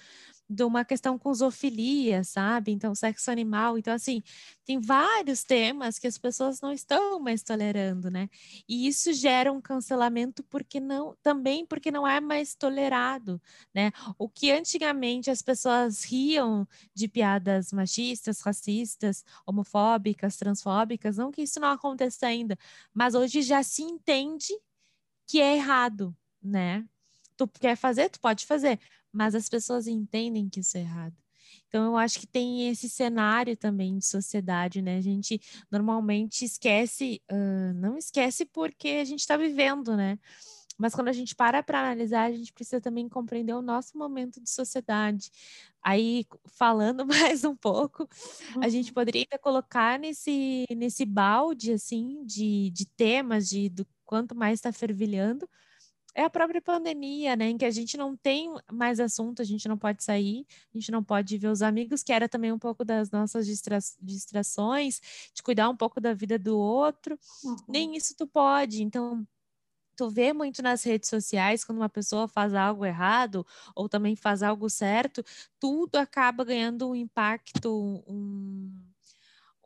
[0.49, 2.71] de uma questão com zoofilia, sabe?
[2.71, 3.77] Então, sexo animal.
[3.77, 4.23] Então, assim,
[4.65, 8.29] tem vários temas que as pessoas não estão mais tolerando, né?
[8.67, 13.41] E isso gera um cancelamento porque não, também porque não é mais tolerado,
[13.75, 13.91] né?
[14.17, 21.59] O que antigamente as pessoas riam de piadas machistas, racistas, homofóbicas, transfóbicas, não que isso
[21.59, 22.57] não aconteça ainda,
[22.93, 24.53] mas hoje já se entende
[25.27, 26.85] que é errado, né?
[27.35, 28.79] Tu quer fazer, tu pode fazer,
[29.11, 31.15] mas as pessoas entendem que isso é errado.
[31.67, 34.97] Então, eu acho que tem esse cenário também de sociedade, né?
[34.97, 40.17] A gente normalmente esquece, uh, não esquece porque a gente está vivendo, né?
[40.77, 44.39] Mas quando a gente para para analisar, a gente precisa também compreender o nosso momento
[44.39, 45.31] de sociedade.
[45.81, 48.07] Aí, falando mais um pouco,
[48.61, 48.93] a gente uhum.
[48.93, 54.71] poderia ainda colocar nesse, nesse balde, assim, de, de temas, de, do quanto mais está
[54.71, 55.47] fervilhando,
[56.15, 59.67] é a própria pandemia, né, em que a gente não tem mais assunto, a gente
[59.67, 62.83] não pode sair, a gente não pode ver os amigos, que era também um pouco
[62.83, 64.99] das nossas distra distrações,
[65.31, 67.55] de cuidar um pouco da vida do outro, uhum.
[67.69, 69.27] nem isso tu pode, então
[69.95, 74.41] tu vê muito nas redes sociais quando uma pessoa faz algo errado ou também faz
[74.41, 75.23] algo certo,
[75.59, 78.71] tudo acaba ganhando um impacto, um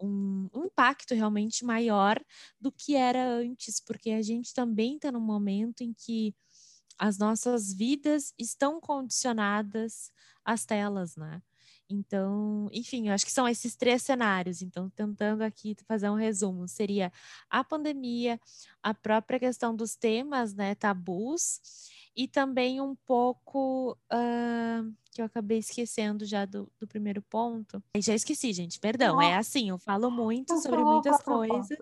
[0.02, 2.20] um, impacto realmente maior
[2.60, 6.36] do que era antes, porque a gente também está num momento em que
[6.98, 10.12] as nossas vidas estão condicionadas
[10.46, 11.42] às telas, né?
[11.90, 14.62] Então, enfim, eu acho que são esses três cenários.
[14.62, 17.12] Então, tentando aqui fazer um resumo, seria
[17.50, 18.40] a pandemia,
[18.82, 21.60] a própria questão dos temas, né, tabus,
[22.16, 27.84] e também um pouco uh, que eu acabei esquecendo já do, do primeiro ponto.
[27.98, 29.22] Já esqueci, gente, perdão.
[29.22, 31.78] É assim, eu falo muito sobre muitas coisas.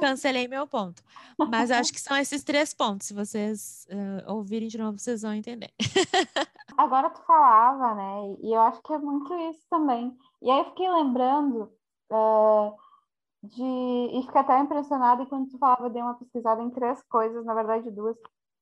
[0.00, 1.02] Cancelei meu ponto.
[1.50, 3.08] Mas acho que são esses três pontos.
[3.08, 5.70] Se vocês uh, ouvirem de novo, vocês vão entender.
[6.78, 8.36] Agora tu falava, né?
[8.42, 10.16] E eu acho que é muito isso também.
[10.40, 11.70] E aí eu fiquei lembrando
[12.10, 12.74] uh,
[13.42, 14.18] de.
[14.18, 17.90] E fiquei até impressionada quando tu falava, dei uma pesquisada em três coisas, na verdade,
[17.90, 18.16] duas,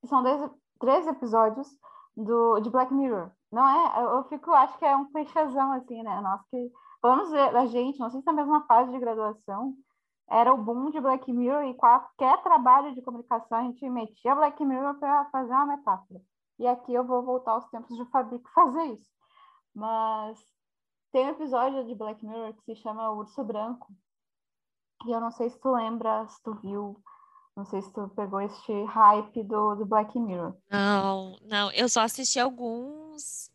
[0.07, 1.69] são dois, três episódios
[2.17, 3.31] do, de Black Mirror.
[3.51, 4.03] Não é?
[4.03, 6.21] Eu, fico, acho que é um clichêzão, assim, né?
[6.21, 6.73] Nós que.
[7.03, 9.75] Vamos ver, a gente, não sei se na mesma fase de graduação,
[10.29, 14.65] era o boom de Black Mirror e qualquer trabalho de comunicação a gente metia Black
[14.65, 16.21] Mirror para fazer uma metáfora.
[16.59, 19.11] E aqui eu vou voltar aos tempos de Fabico fazer isso.
[19.75, 20.45] Mas
[21.13, 23.93] tem um episódio de Black Mirror que se chama Urso Branco.
[25.07, 26.97] E eu não sei se tu lembra, se tu viu,
[27.57, 30.55] não sei se tu pegou este hype do, do Black Mirror.
[30.71, 33.51] Não, não, eu só assisti alguns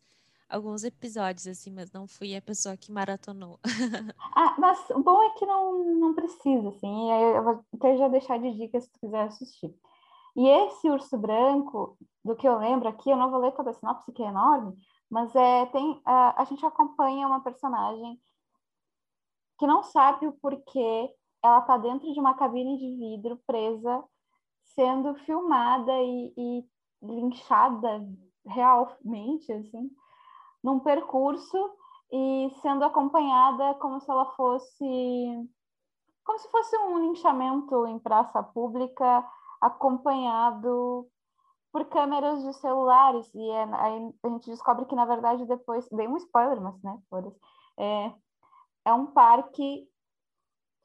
[0.48, 3.60] alguns episódios, assim, mas não fui a pessoa que maratonou.
[4.34, 8.38] ah, mas o bom é que não, não precisa, assim, eu vou até já deixar
[8.38, 9.72] de dicas se tu quiser assistir.
[10.36, 13.74] E esse urso branco, do que eu lembro aqui, eu não vou ler toda a
[13.74, 14.76] sinopse, que é enorme,
[15.08, 18.20] mas é, tem, a, a gente acompanha uma personagem
[19.58, 24.04] que não sabe o porquê ela está dentro de uma cabine de vidro presa,
[24.74, 26.64] sendo filmada e, e
[27.02, 28.06] linchada
[28.46, 29.90] realmente, assim,
[30.62, 31.56] num percurso
[32.12, 35.48] e sendo acompanhada como se ela fosse
[36.24, 39.26] como se fosse um linchamento em praça pública
[39.60, 41.08] acompanhado
[41.72, 43.28] por câmeras de celulares.
[43.34, 46.98] E é, a gente descobre que na verdade depois dei um spoiler mas né
[47.78, 48.12] é,
[48.84, 49.89] é um parque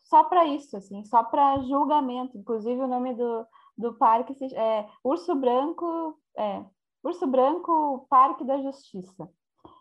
[0.05, 3.45] só para isso assim só para julgamento inclusive o nome do,
[3.77, 6.63] do parque é Urso Branco é
[7.03, 9.29] Urso Branco Parque da Justiça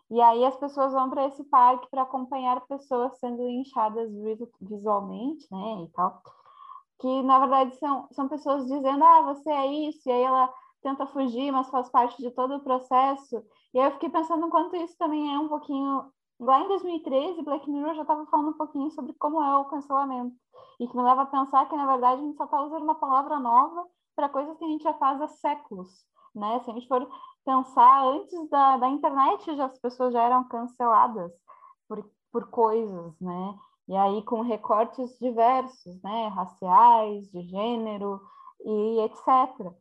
[0.09, 4.09] e aí as pessoas vão para esse parque para acompanhar pessoas sendo inchadas
[4.61, 6.21] visualmente, né, e tal.
[6.99, 11.07] Que na verdade são, são pessoas dizendo: "Ah, você é isso", e aí ela tenta
[11.07, 13.43] fugir, mas faz parte de todo o processo.
[13.73, 17.69] E aí eu fiquei pensando quanto isso também é um pouquinho lá em 2013, Black
[17.69, 20.35] Mirror já estava falando um pouquinho sobre como é o cancelamento.
[20.79, 22.95] E que me leva a pensar que, na verdade, a gente só está usando uma
[22.95, 26.05] palavra nova para coisas que a gente já faz há séculos.
[26.33, 26.59] Né?
[26.61, 27.07] Se a gente for
[27.45, 31.31] pensar, antes da, da internet já, as pessoas já eram canceladas
[31.87, 33.57] por, por coisas, né?
[33.87, 36.27] E aí com recortes diversos, né?
[36.27, 38.19] Raciais, de gênero
[38.65, 39.71] e etc.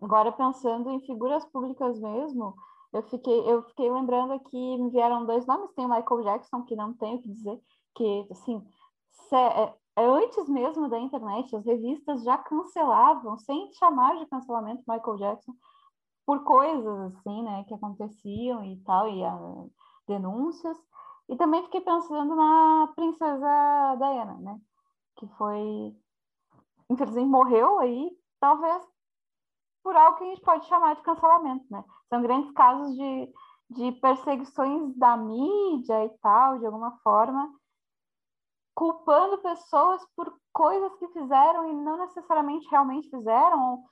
[0.00, 2.54] Agora pensando em figuras públicas mesmo,
[2.92, 6.74] eu fiquei, eu fiquei lembrando que me vieram dois nomes, tem o Michael Jackson, que
[6.74, 7.60] não tenho o que dizer,
[7.94, 8.66] que assim,
[9.32, 15.16] é, é antes mesmo da internet, as revistas já cancelavam, sem chamar de cancelamento Michael
[15.18, 15.52] Jackson,
[16.26, 19.38] por coisas assim, né, que aconteciam e tal, e a,
[20.08, 20.76] denúncias.
[21.28, 24.60] E também fiquei pensando na princesa Diana, né,
[25.16, 25.96] que foi,
[26.88, 28.82] infelizmente, morreu aí, talvez
[29.82, 31.84] por algo que a gente pode chamar de cancelamento, né?
[32.10, 33.32] São grandes casos de,
[33.70, 37.50] de perseguições da mídia e tal, de alguma forma,
[38.74, 43.84] culpando pessoas por coisas que fizeram e não necessariamente realmente fizeram,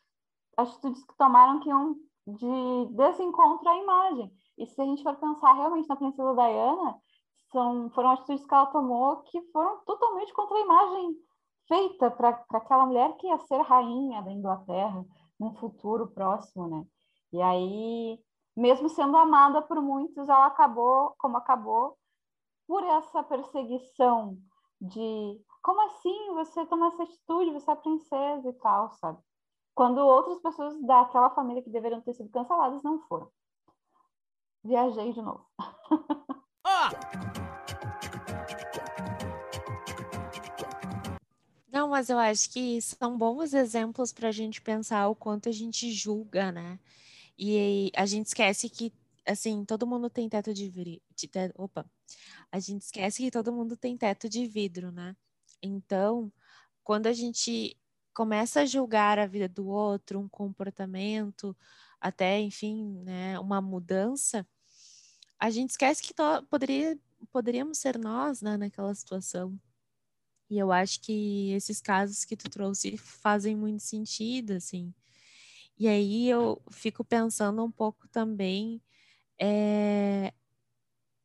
[0.56, 1.94] atitudes que tomaram que iam
[2.26, 4.32] de desencontro à imagem.
[4.58, 7.00] E se a gente for pensar realmente na princesa Diana,
[7.52, 11.16] são, foram atitudes que ela tomou que foram totalmente contra a imagem
[11.68, 15.04] feita para aquela mulher que ia ser rainha da Inglaterra
[15.38, 16.84] num futuro próximo, né?
[17.32, 18.18] E aí,
[18.56, 21.96] mesmo sendo amada por muitos, ela acabou como acabou
[22.66, 24.38] por essa perseguição
[24.80, 29.18] de como assim você toma essa atitude, você é princesa e tal, sabe?
[29.78, 33.30] quando outras pessoas daquela família que deveriam ter sido canceladas não foram.
[34.64, 35.46] Viajei de novo.
[41.70, 45.52] Não, mas eu acho que são bons exemplos para a gente pensar o quanto a
[45.52, 46.80] gente julga, né?
[47.38, 48.92] E a gente esquece que,
[49.26, 51.00] assim, todo mundo tem teto de vidro.
[51.56, 51.88] Opa!
[52.50, 55.16] A gente esquece que todo mundo tem teto de vidro, né?
[55.62, 56.32] Então,
[56.84, 57.76] quando a gente
[58.14, 61.56] começa a julgar a vida do outro, um comportamento,
[62.00, 64.46] até, enfim, né, uma mudança,
[65.38, 66.14] a gente esquece que
[66.50, 66.98] poderia,
[67.30, 69.58] poderíamos ser nós né, naquela situação.
[70.50, 74.92] E eu acho que esses casos que tu trouxe fazem muito sentido, assim.
[75.78, 78.82] E aí eu fico pensando um pouco também,
[79.40, 80.32] é,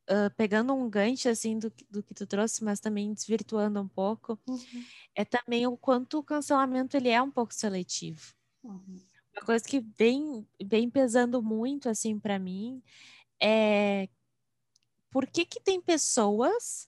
[0.09, 4.39] uh, pegando um gancho assim do, do que tu trouxe, mas também desvirtuando um pouco,
[4.47, 4.85] uhum.
[5.15, 8.33] é também o quanto o cancelamento ele é um pouco seletivo.
[8.63, 9.01] Uhum.
[9.35, 12.83] Uma coisa que vem, vem pesando muito assim para mim
[13.41, 14.07] é
[15.09, 16.87] por que, que tem pessoas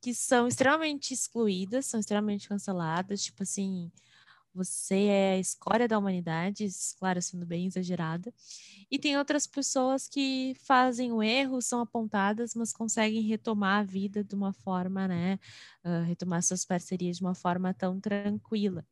[0.00, 3.90] que são extremamente excluídas, são extremamente canceladas, tipo assim,
[4.54, 8.32] você é a escória da humanidade, claro, sendo bem exagerada.
[8.90, 14.22] E tem outras pessoas que fazem o erro, são apontadas, mas conseguem retomar a vida
[14.22, 15.38] de uma forma, né?
[15.84, 18.86] Uh, retomar suas parcerias de uma forma tão tranquila.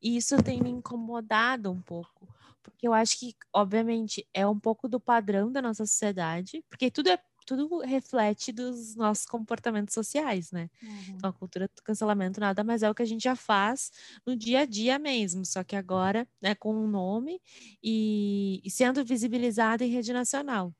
[0.00, 2.28] E isso tem me incomodado um pouco,
[2.62, 7.08] porque eu acho que, obviamente, é um pouco do padrão da nossa sociedade, porque tudo
[7.08, 7.18] é
[7.48, 10.68] tudo reflete dos nossos comportamentos sociais, né?
[10.82, 11.14] Uhum.
[11.16, 13.90] Então, a cultura do cancelamento nada mais é o que a gente já faz
[14.26, 17.40] no dia a dia mesmo, só que agora, né, com um nome
[17.82, 20.74] e, e sendo visibilizado em rede nacional.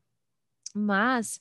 [0.74, 1.40] Mas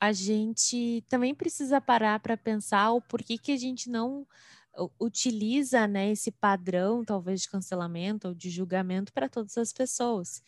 [0.00, 4.26] a gente também precisa parar para pensar o porquê que a gente não
[4.98, 10.42] utiliza né, esse padrão, talvez, de cancelamento ou de julgamento para todas as pessoas.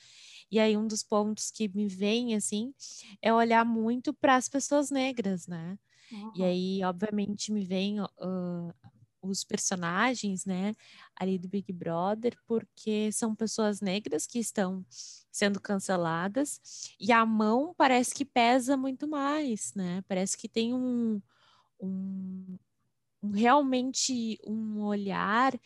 [0.51, 2.73] E aí um dos pontos que me vem assim
[3.21, 5.79] é olhar muito para as pessoas negras, né?
[6.13, 6.33] Uhum.
[6.37, 8.75] E aí, obviamente, me vem uh,
[9.23, 10.75] os personagens, né,
[11.17, 14.85] ali do Big Brother, porque são pessoas negras que estão
[15.31, 16.61] sendo canceladas
[17.01, 20.03] e a mão parece que pesa muito mais, né?
[20.07, 21.21] Parece que tem um,
[21.81, 22.59] um, um
[23.33, 25.59] realmente um olhar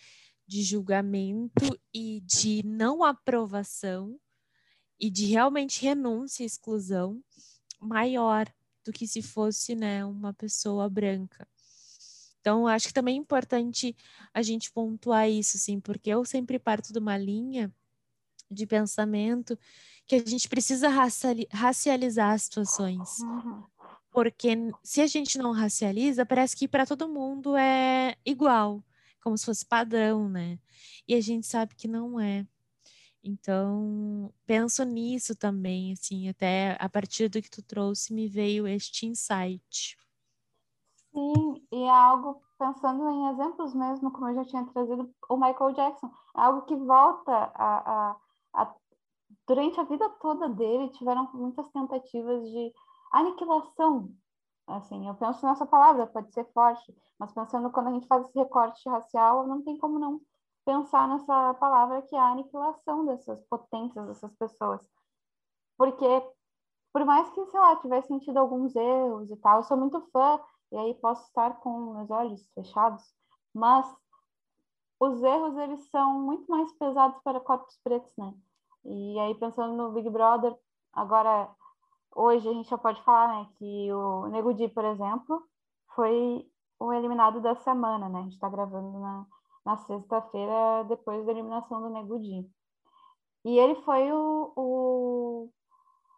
[0.46, 4.18] de julgamento e de não aprovação
[4.98, 7.22] e de realmente renúncia e exclusão
[7.80, 8.46] maior
[8.84, 11.46] do que se fosse né, uma pessoa branca.
[12.40, 13.94] Então, acho que também é importante
[14.32, 17.72] a gente pontuar isso, assim, porque eu sempre parto de uma linha
[18.50, 19.58] de pensamento
[20.06, 23.18] que a gente precisa racializar as situações.
[24.18, 24.48] Porque
[24.82, 28.82] se a gente não racializa, parece que para todo mundo é igual,
[29.22, 30.58] como se fosse padrão, né?
[31.06, 32.44] E a gente sabe que não é.
[33.22, 39.06] Então, penso nisso também, assim, até a partir do que tu trouxe me veio este
[39.06, 39.96] insight.
[41.12, 45.74] Sim, e é algo, pensando em exemplos mesmo, como eu já tinha trazido, o Michael
[45.74, 48.16] Jackson, é algo que volta a, a,
[48.52, 48.74] a
[49.46, 52.72] durante a vida toda dele, tiveram muitas tentativas de
[53.12, 54.10] aniquilação,
[54.66, 58.38] assim, eu penso nessa palavra, pode ser forte, mas pensando quando a gente faz esse
[58.38, 60.20] recorte racial, não tem como não
[60.64, 64.86] pensar nessa palavra que é a aniquilação dessas potências, dessas pessoas.
[65.76, 66.06] Porque,
[66.92, 70.40] por mais que, sei lá, tivesse sentido alguns erros e tal, eu sou muito fã,
[70.70, 73.02] e aí posso estar com meus olhos fechados,
[73.54, 73.86] mas
[75.00, 78.34] os erros, eles são muito mais pesados para corpos pretos, né?
[78.84, 80.56] E aí, pensando no Big Brother,
[80.92, 81.48] agora,
[82.14, 85.42] hoje a gente já pode falar, né, que o Nego Di, por exemplo,
[85.94, 86.46] foi
[86.78, 88.20] o eliminado da semana, né?
[88.20, 89.26] A gente está gravando na
[89.68, 92.50] na sexta-feira, depois da eliminação do Nego Di.
[93.44, 95.50] E ele foi o, o,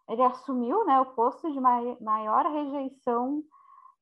[0.07, 3.43] Ele assumiu né, o posto de maior rejeição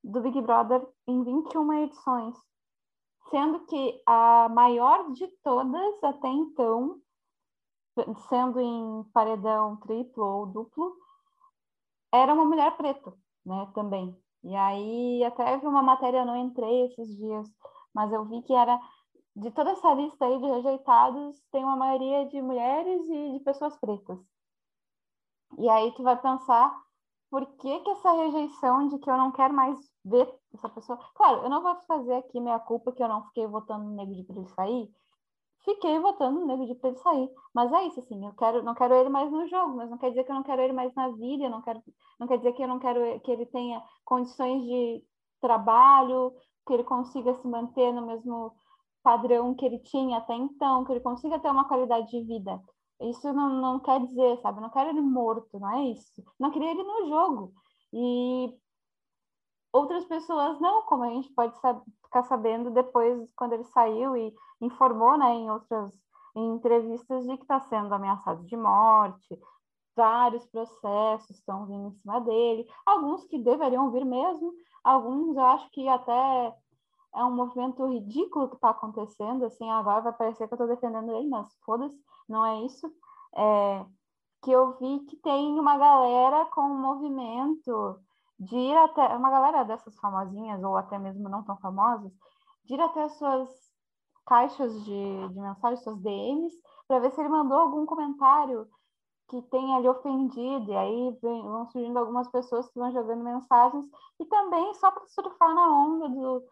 [0.04, 2.36] do Big Brother em 21 edições,
[3.28, 7.00] sendo que a maior de todas até então,
[8.28, 10.96] sendo em paredão triplo ou duplo,
[12.12, 13.12] era uma mulher preta,
[13.44, 14.16] né, também.
[14.42, 17.48] E aí até vi uma matéria, eu não entrei esses dias,
[17.94, 18.80] mas eu vi que era
[19.36, 23.76] de toda essa lista aí de rejeitados, tem uma maioria de mulheres e de pessoas
[23.78, 24.18] pretas.
[25.58, 26.74] E aí tu vai pensar
[27.30, 30.98] por que, que essa rejeição de que eu não quero mais ver essa pessoa.
[31.14, 34.14] Claro, eu não vou fazer aqui minha culpa que eu não fiquei votando no Nego
[34.14, 34.90] de pra ele sair.
[35.64, 37.30] Fiquei votando no Nego de pra ele sair.
[37.54, 40.10] Mas é isso, assim, eu quero, não quero ele mais no jogo, mas não quer
[40.10, 41.82] dizer que eu não quero ele mais na vida, não, quero,
[42.18, 45.04] não quer dizer que eu não quero que ele tenha condições de
[45.40, 46.34] trabalho,
[46.66, 48.54] que ele consiga se manter no mesmo
[49.02, 52.60] padrão que ele tinha até então, que ele consiga ter uma qualidade de vida.
[53.00, 54.60] Isso não, não quer dizer, sabe?
[54.60, 56.22] Não quero ele morto, não é isso.
[56.38, 57.52] Não queria ele no jogo.
[57.92, 58.54] E
[59.72, 64.34] outras pessoas não, como a gente pode saber, ficar sabendo depois, quando ele saiu e
[64.60, 65.92] informou, né, em outras
[66.36, 69.38] em entrevistas, de que está sendo ameaçado de morte,
[69.96, 74.52] vários processos estão vindo em cima dele, alguns que deveriam vir mesmo,
[74.84, 76.54] alguns eu acho que até
[77.14, 81.10] é um movimento ridículo que está acontecendo, assim, agora vai parecer que eu estou defendendo
[81.10, 81.98] ele, mas foda-se,
[82.28, 82.86] não é isso.
[83.34, 83.84] É,
[84.42, 87.98] que eu vi que tem uma galera com um movimento
[88.38, 92.12] de ir até, uma galera dessas famosinhas, ou até mesmo não tão famosas,
[92.64, 93.69] de ir até as suas
[94.30, 96.54] caixas de, de mensagens, suas DMs,
[96.86, 98.70] para ver se ele mandou algum comentário
[99.28, 103.84] que tenha lhe ofendido, e aí vem, vão surgindo algumas pessoas que vão jogando mensagens,
[104.20, 106.44] e também só para surfar na onda do,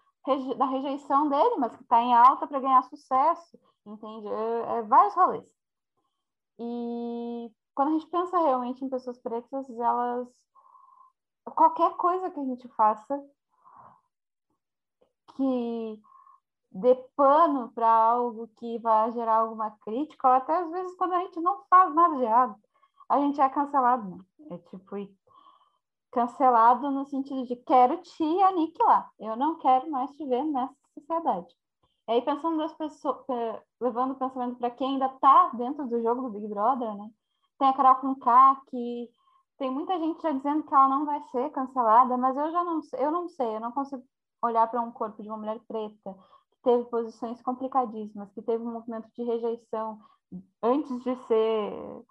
[0.57, 4.26] da rejeição dele, mas que está em alta para ganhar sucesso, entende?
[4.26, 5.47] É, é, vários rolês.
[6.59, 10.29] E quando a gente pensa realmente em pessoas pretas, elas.
[11.55, 13.24] Qualquer coisa que a gente faça
[15.37, 16.03] que
[16.81, 21.20] dê pano para algo que vai gerar alguma crítica, ou até às vezes quando a
[21.20, 22.57] gente não faz nada de errado,
[23.09, 24.18] a gente é cancelado, né?
[24.51, 24.97] É tipo,
[26.11, 31.55] cancelado no sentido de quero te aniquilar, eu não quero mais te ver nessa sociedade.
[32.09, 33.18] E aí, pensando das pessoas,
[33.81, 37.11] levando o pensamento para quem ainda está dentro do jogo do Big Brother, né?
[37.59, 39.11] Tem a Carol com K, que
[39.59, 42.81] tem muita gente já dizendo que ela não vai ser cancelada, mas eu já não,
[42.97, 44.03] eu não sei, eu não consigo
[44.41, 46.16] olhar para um corpo de uma mulher preta
[46.63, 49.99] teve posições complicadíssimas, que teve um movimento de rejeição
[50.63, 52.05] antes de ser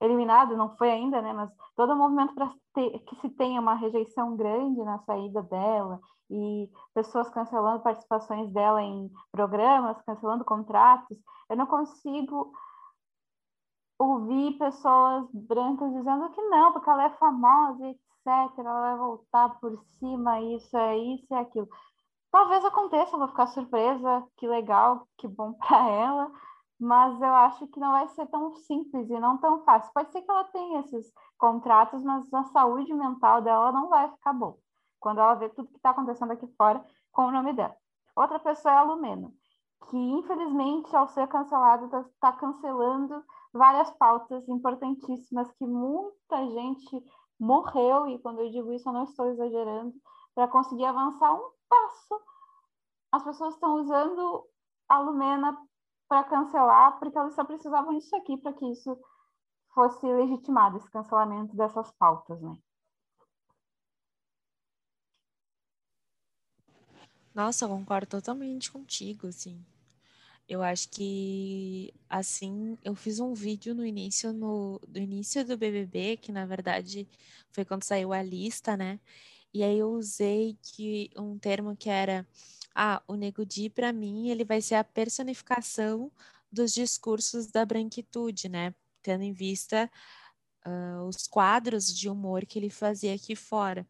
[0.00, 1.32] eliminado, não foi ainda, né?
[1.32, 6.70] Mas todo o movimento para que se tenha uma rejeição grande na saída dela e
[6.94, 12.52] pessoas cancelando participações dela em programas, cancelando contratos, eu não consigo
[13.98, 18.58] ouvir pessoas brancas dizendo que não, porque ela é famosa, etc.
[18.58, 21.68] Ela vai voltar por cima, isso é isso e aquilo.
[22.30, 26.32] Talvez aconteça, vou ficar surpresa, que legal, que bom para ela,
[26.78, 29.92] mas eu acho que não vai ser tão simples e não tão fácil.
[29.92, 34.32] Pode ser que ela tenha esses contratos, mas a saúde mental dela não vai ficar
[34.32, 34.56] boa
[34.98, 37.74] quando ela vê tudo que está acontecendo aqui fora com o nome dela.
[38.14, 39.32] Outra pessoa é a Lumena,
[39.88, 47.04] que infelizmente, ao ser cancelada, está tá cancelando várias pautas importantíssimas que muita gente
[47.38, 49.94] morreu, e quando eu digo isso, eu não estou exagerando,
[50.34, 52.20] para conseguir avançar um passo.
[53.12, 54.46] As pessoas estão usando
[54.88, 55.56] a Lumena
[56.08, 58.98] para cancelar, porque elas só precisavam disso aqui para que isso
[59.72, 62.58] fosse legitimado, esse cancelamento dessas pautas, né?
[67.32, 69.64] Nossa, eu concordo totalmente contigo, assim.
[70.48, 76.16] Eu acho que, assim, eu fiz um vídeo no início, no, do início do BBB,
[76.16, 77.08] que na verdade
[77.52, 78.98] foi quando saiu a lista, né?
[79.52, 82.26] E aí eu usei que, um termo que era
[82.74, 86.10] ah, o Nego Di, para mim, ele vai ser a personificação
[86.50, 88.74] dos discursos da branquitude, né?
[89.02, 89.90] Tendo em vista
[90.66, 93.86] uh, os quadros de humor que ele fazia aqui fora.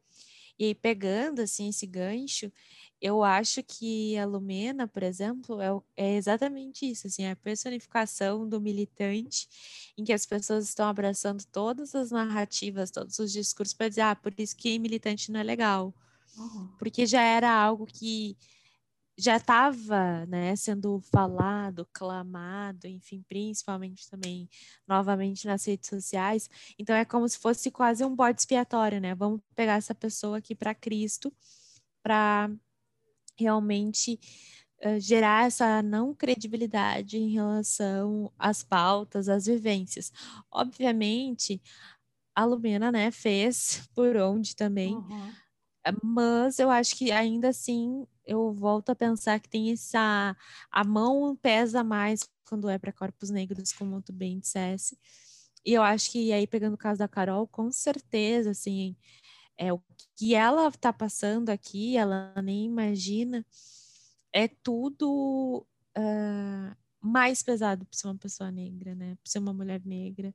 [0.62, 2.52] E pegando, assim, esse gancho,
[3.00, 8.60] eu acho que a Lumena, por exemplo, é, é, exatamente isso, assim, a personificação do
[8.60, 9.48] militante,
[9.96, 14.14] em que as pessoas estão abraçando todas as narrativas, todos os discursos para dizer, ah,
[14.14, 15.94] por isso que militante não é legal.
[16.36, 16.68] Uhum.
[16.78, 18.36] Porque já era algo que
[19.20, 24.48] já estava né, sendo falado, clamado, enfim, principalmente também
[24.88, 26.48] novamente nas redes sociais.
[26.78, 29.14] Então é como se fosse quase um bode expiatório, né?
[29.14, 31.30] Vamos pegar essa pessoa aqui para Cristo
[32.02, 32.50] para
[33.38, 34.18] realmente
[34.82, 40.10] uh, gerar essa não credibilidade em relação às pautas, às vivências.
[40.50, 41.60] Obviamente,
[42.34, 44.94] a Lumena, né, fez por onde também.
[44.94, 45.30] Uhum
[46.02, 50.36] mas eu acho que ainda assim eu volto a pensar que tem essa
[50.70, 54.98] a mão pesa mais quando é para corpos negros, como tu bem dissesse.
[55.64, 58.96] E eu acho que aí pegando o caso da Carol, com certeza assim,
[59.58, 59.80] é o
[60.16, 63.44] que ela está passando aqui, ela nem imagina,
[64.32, 65.66] é tudo
[65.98, 69.16] uh, mais pesado para ser uma pessoa negra, né?
[69.22, 70.34] Para ser uma mulher negra.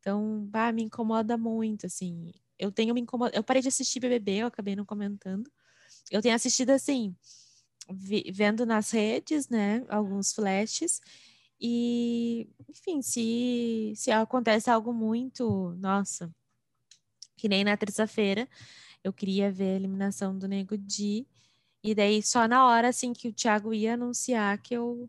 [0.00, 3.36] Então, bah, me incomoda muito, assim eu tenho me incomodado.
[3.36, 5.50] Eu parei de assistir BBB, eu acabei não comentando.
[6.10, 7.14] Eu tenho assistido assim,
[7.90, 11.00] vi, vendo nas redes, né, alguns flashes.
[11.60, 16.30] E, enfim, se, se acontece algo muito, nossa,
[17.36, 18.48] que nem na terça-feira,
[19.02, 21.26] eu queria ver a eliminação do Nego Di.
[21.82, 25.08] E daí, só na hora, assim, que o Thiago ia anunciar que eu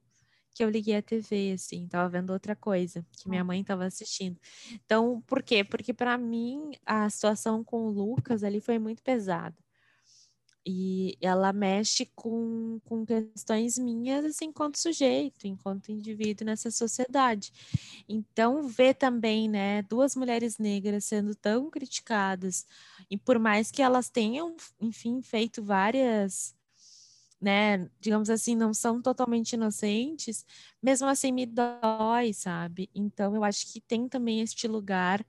[0.58, 4.40] que eu liguei a TV, assim, tava vendo outra coisa que minha mãe tava assistindo.
[4.84, 5.64] Então, por quê?
[5.64, 9.56] Porque para mim a situação com o Lucas ali foi muito pesada.
[10.66, 17.54] E ela mexe com, com questões minhas, assim, enquanto sujeito, enquanto indivíduo nessa sociedade.
[18.10, 22.66] Então, ver também, né, duas mulheres negras sendo tão criticadas,
[23.10, 26.57] e por mais que elas tenham, enfim, feito várias
[27.40, 30.46] né, digamos assim, não são totalmente inocentes,
[30.82, 32.90] mesmo assim me dói, sabe?
[32.96, 35.26] Então eu acho que tem também este lugar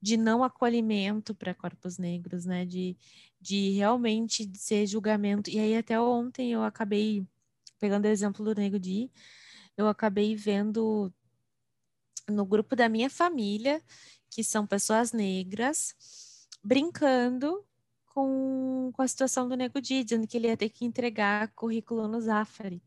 [0.00, 2.96] de não acolhimento para corpos negros, né, de,
[3.40, 5.50] de realmente ser julgamento.
[5.50, 7.26] E aí até ontem eu acabei
[7.78, 9.10] pegando o exemplo do Nego Di,
[9.76, 11.12] eu acabei vendo
[12.28, 13.82] no grupo da minha família,
[14.30, 15.94] que são pessoas negras,
[16.62, 17.64] brincando
[18.10, 22.06] com, com a situação do Nego Di, dizendo que ele ia ter que entregar currículo
[22.06, 22.82] no Zafari.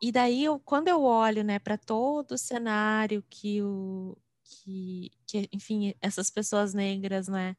[0.00, 5.48] E daí, eu, quando eu olho né, para todo o cenário que, o, que, que,
[5.52, 7.56] enfim, essas pessoas negras né,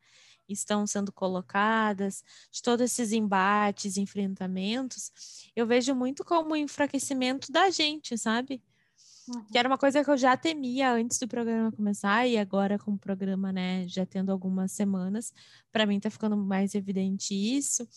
[0.47, 5.12] estão sendo colocadas, de todos esses embates, enfrentamentos,
[5.56, 8.62] eu vejo muito como um enfraquecimento da gente, sabe?
[9.28, 9.45] Uhum.
[9.45, 12.91] Que era uma coisa que eu já temia antes do programa começar, e agora, com
[12.91, 15.34] o programa, né, já tendo algumas semanas,
[15.71, 17.88] para mim tá ficando mais evidente isso,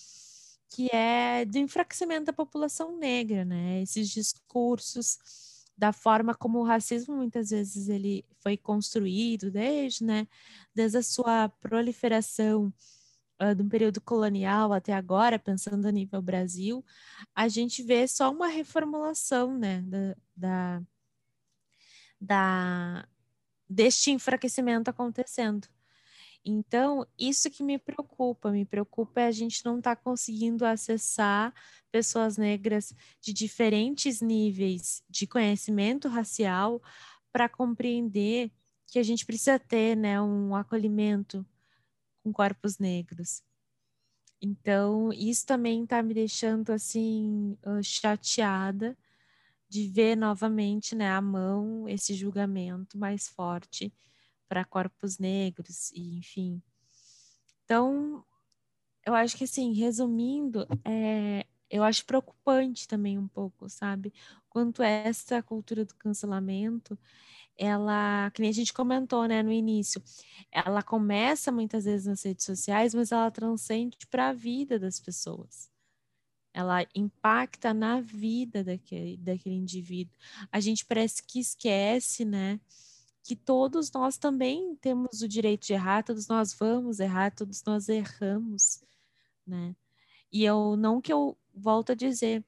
[0.68, 3.82] que é do enfraquecimento da população negra, né?
[3.82, 5.18] Esses discursos
[5.76, 10.26] da forma como o racismo muitas vezes ele foi construído desde, né,
[10.74, 12.72] desde a sua proliferação
[13.42, 16.84] uh, do período colonial até agora, pensando a nível Brasil,
[17.34, 20.82] a gente vê só uma reformulação, né, da, da,
[22.20, 23.06] da
[23.68, 25.68] deste enfraquecimento acontecendo.
[26.44, 31.52] Então, isso que me preocupa, me preocupa é a gente não estar tá conseguindo acessar
[31.90, 36.80] pessoas negras de diferentes níveis de conhecimento racial
[37.32, 38.52] para compreender
[38.86, 41.44] que a gente precisa ter né, um acolhimento
[42.22, 43.42] com corpos negros.
[44.40, 48.96] Então, isso também está me deixando assim chateada
[49.68, 53.92] de ver novamente né, a mão, esse julgamento mais forte
[54.48, 56.62] para corpos negros e enfim.
[57.64, 58.24] Então,
[59.04, 64.12] eu acho que assim, resumindo, é, eu acho preocupante também um pouco, sabe?
[64.48, 66.98] Quanto essa cultura do cancelamento,
[67.56, 70.02] ela, que nem a gente comentou, né, no início,
[70.52, 75.70] ela começa muitas vezes nas redes sociais, mas ela transcende para a vida das pessoas.
[76.57, 80.16] Ela impacta na vida daquele, daquele indivíduo.
[80.50, 82.59] A gente parece que esquece, né?
[83.22, 87.88] que todos nós também temos o direito de errar, todos nós vamos errar, todos nós
[87.88, 88.84] erramos,
[89.44, 89.74] né?
[90.30, 92.44] E eu não que eu volto a dizer,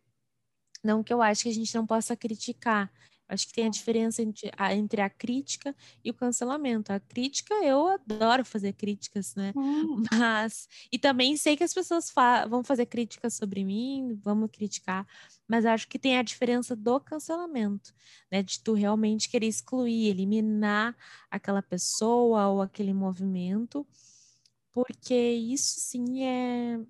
[0.83, 2.93] não que eu acho que a gente não possa criticar,
[3.29, 6.91] Acho que tem a diferença entre a, entre a crítica e o cancelamento.
[6.93, 9.53] A crítica, eu adoro fazer críticas, né?
[9.55, 10.03] Hum.
[10.11, 10.67] Mas.
[10.91, 15.07] E também sei que as pessoas fa vão fazer críticas sobre mim, vamos criticar.
[15.47, 17.95] Mas acho que tem a diferença do cancelamento,
[18.33, 18.43] né?
[18.43, 20.97] De tu realmente querer excluir, eliminar
[21.31, 23.87] aquela pessoa ou aquele movimento,
[24.73, 26.81] porque isso sim é,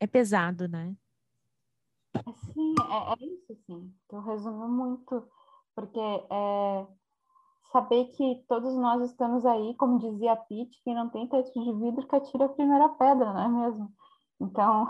[0.00, 0.94] é pesado, né?
[2.52, 3.94] Sim, é, é isso, sim.
[4.08, 5.28] Tu resumiu muito
[5.78, 6.86] porque é,
[7.70, 11.72] saber que todos nós estamos aí, como dizia a Pete, quem não tem teto de
[11.72, 13.92] vidro que atira a primeira pedra, não é mesmo?
[14.40, 14.88] Então,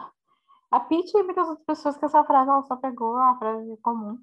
[0.70, 3.76] a Pete e muitas outras pessoas que essa frase ela só pegou, é uma frase
[3.82, 4.18] comum,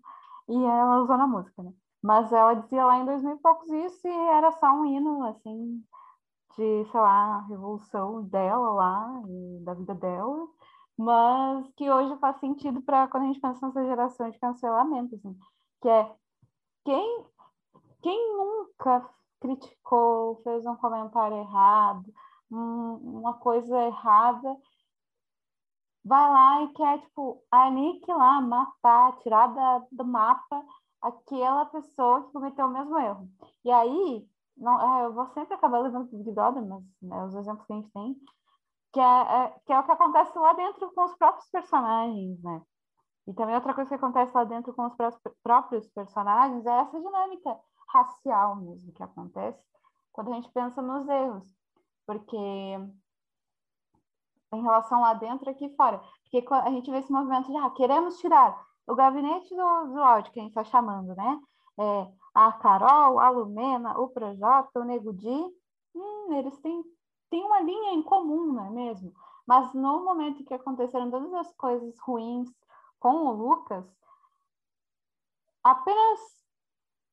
[0.49, 1.71] e ela usou na música, né?
[2.01, 5.83] Mas ela dizia lá em 2000 e poucos isso e era só um hino, assim,
[6.57, 9.21] de, sei lá, revolução dela lá,
[9.61, 10.47] da vida dela,
[10.97, 15.37] mas que hoje faz sentido para quando a gente pensa nessa geração de cancelamento, assim,
[15.81, 16.15] que é
[16.85, 17.25] quem,
[18.01, 19.09] quem nunca
[19.41, 22.05] criticou, fez um comentário errado,
[22.51, 24.55] um, uma coisa errada,
[26.03, 30.63] vai lá e quer, tipo, aniquilar, matar, tirar da, do mapa
[31.01, 33.29] aquela pessoa que cometeu o mesmo erro.
[33.63, 37.35] E aí, não, é, eu vou sempre acabar levando o Big Brother, mas né, os
[37.35, 38.15] exemplos que a gente tem,
[38.93, 42.61] que é, é, que é o que acontece lá dentro com os próprios personagens, né?
[43.27, 44.95] E também outra coisa que acontece lá dentro com os
[45.41, 49.63] próprios personagens é essa dinâmica racial mesmo que acontece
[50.11, 51.55] quando a gente pensa nos erros.
[52.05, 52.37] Porque
[54.53, 56.01] em relação lá dentro aqui fora.
[56.23, 60.31] Porque a gente vê esse movimento de ah, queremos tirar o gabinete do, do ódio,
[60.31, 61.39] que a gente está chamando, né?
[61.77, 65.45] É, a Carol, a Lumena, o Projota, o Nego Di,
[65.95, 66.83] hum, eles têm,
[67.29, 69.11] têm uma linha em comum, não é mesmo?
[69.47, 72.49] Mas no momento que aconteceram todas as coisas ruins
[73.05, 73.85] com o Lucas,
[75.63, 76.19] apenas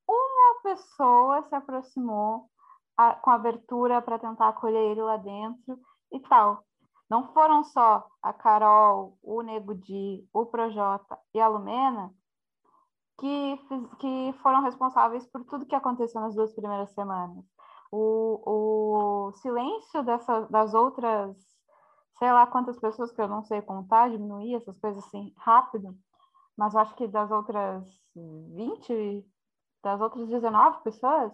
[0.09, 2.49] uma pessoa se aproximou
[2.97, 5.79] a, com abertura para tentar acolher ele lá dentro
[6.11, 6.65] e tal.
[7.11, 12.11] Não foram só a Carol, o Nego Di, o Projota e a Lumena
[13.19, 13.61] que,
[13.99, 17.45] que foram responsáveis por tudo que aconteceu nas duas primeiras semanas.
[17.91, 21.37] O, o silêncio dessa, das outras
[22.23, 25.93] sei lá quantas pessoas que eu não sei contar, diminuir essas coisas assim rápido,
[26.57, 29.27] mas acho que das outras 20,
[29.83, 31.33] das outras 19 pessoas,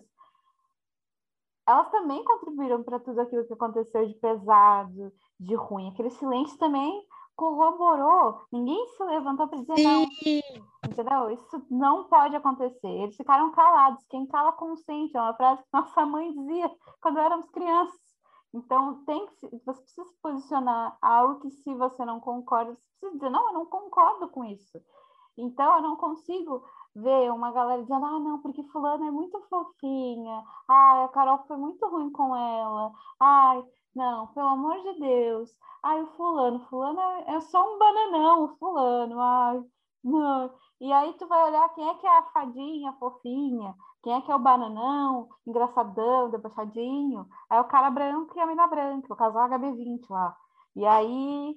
[1.69, 5.91] elas também contribuíram para tudo aquilo que aconteceu de pesado, de ruim.
[5.91, 8.41] Aquele silêncio também corroborou.
[8.51, 9.85] Ninguém se levantou para dizer Sim.
[9.85, 10.07] não.
[10.91, 11.31] Entendeu?
[11.33, 12.89] Isso não pode acontecer.
[12.89, 14.07] Eles ficaram calados.
[14.09, 15.15] Quem cala consente.
[15.15, 16.71] É uma frase que nossa mãe dizia
[17.03, 18.08] quando éramos crianças.
[18.55, 23.13] Então, tem que, você precisa se posicionar algo que se você não concorda, você precisa
[23.19, 24.81] dizer, não, eu não concordo com isso.
[25.37, 30.43] Então, eu não consigo ver uma galera dizendo, ah, não, porque fulano é muito fofinha,
[30.69, 36.03] ai, a Carol foi muito ruim com ela, ai, não, pelo amor de Deus, ai,
[36.03, 39.63] o fulano, fulano é, é só um bananão, o fulano, ai,
[40.03, 40.55] não.
[40.81, 43.75] E aí tu vai olhar quem é que é a fadinha, fofinha,
[44.09, 48.67] quem é que é o bananão, engraçadão, debochadinho, é o cara branco e a mina
[48.67, 50.35] branca, o casal HB20 lá.
[50.75, 51.55] E aí,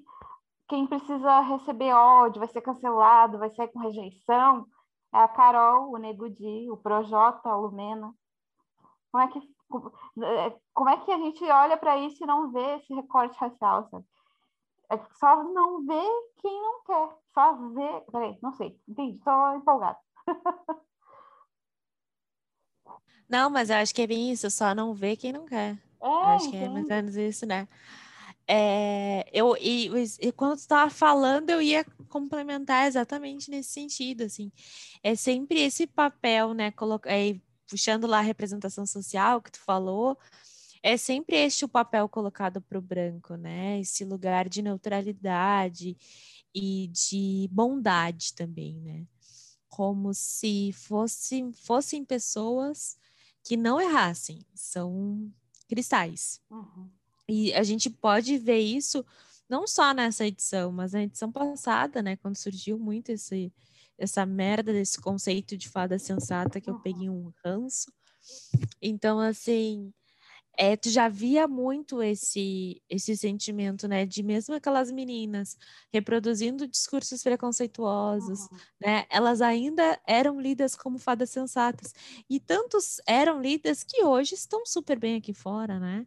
[0.67, 4.67] quem precisa receber ódio, vai ser cancelado, vai sair com rejeição,
[5.13, 8.13] é a Carol, o Nego Di, o Projota, a Lumena.
[9.13, 9.39] Como é que,
[10.73, 14.05] como é que a gente olha para isso e não vê esse recorte racial, sabe?
[14.91, 16.03] É só não vê
[16.39, 17.17] quem não quer.
[17.33, 18.01] Só vê.
[18.11, 18.77] Peraí, não sei.
[18.89, 19.97] Entendi, estou empolgada.
[23.31, 25.77] Não, mas eu acho que é bem isso, só não vê quem não quer.
[26.01, 27.65] É, acho que é mais ou menos isso, né?
[28.45, 34.51] É, eu, e, e quando tu estava falando, eu ia complementar exatamente nesse sentido, assim.
[35.01, 36.71] É sempre esse papel, né?
[36.71, 40.17] Coloca, é, puxando lá a representação social que tu falou,
[40.83, 43.79] é sempre este o papel colocado para o branco, né?
[43.79, 45.95] Esse lugar de neutralidade
[46.53, 49.05] e de bondade também, né?
[49.69, 52.99] Como se fosse, fossem pessoas
[53.43, 55.31] que não errassem, são
[55.67, 56.41] cristais.
[56.49, 56.89] Uhum.
[57.27, 59.05] E a gente pode ver isso
[59.49, 63.51] não só nessa edição, mas na edição passada, né, quando surgiu muito esse,
[63.97, 67.91] essa merda desse conceito de fada sensata que eu peguei um ranço.
[68.81, 69.93] Então, assim,
[70.57, 75.57] é, tu já via muito esse esse sentimento, né, de mesmo aquelas meninas
[75.93, 78.57] reproduzindo discursos preconceituosos, uhum.
[78.81, 81.93] né, elas ainda eram lidas como fadas sensatas
[82.29, 86.05] e tantos eram lidas que hoje estão super bem aqui fora, né?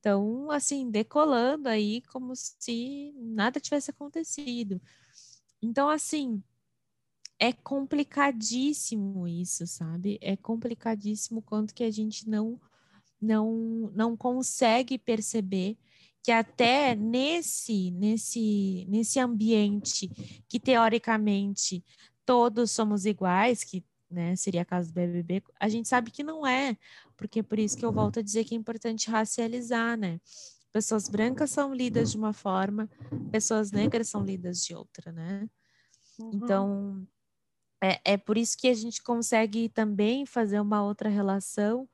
[0.00, 4.78] Então, assim, decolando aí como se nada tivesse acontecido.
[5.62, 6.42] Então, assim,
[7.38, 10.18] é complicadíssimo isso, sabe?
[10.20, 12.60] É complicadíssimo quanto que a gente não
[13.20, 15.76] não, não consegue perceber
[16.22, 20.08] que até nesse, nesse, nesse ambiente
[20.48, 21.84] que teoricamente
[22.24, 26.46] todos somos iguais, que né, seria a casa do BBB, a gente sabe que não
[26.46, 26.78] é,
[27.16, 30.20] porque é por isso que eu volto a dizer que é importante racializar, né?
[30.72, 32.88] Pessoas brancas são lidas de uma forma,
[33.30, 35.48] pessoas negras são lidas de outra, né?
[36.18, 36.30] Uhum.
[36.34, 37.08] Então,
[37.82, 41.88] é, é por isso que a gente consegue também fazer uma outra relação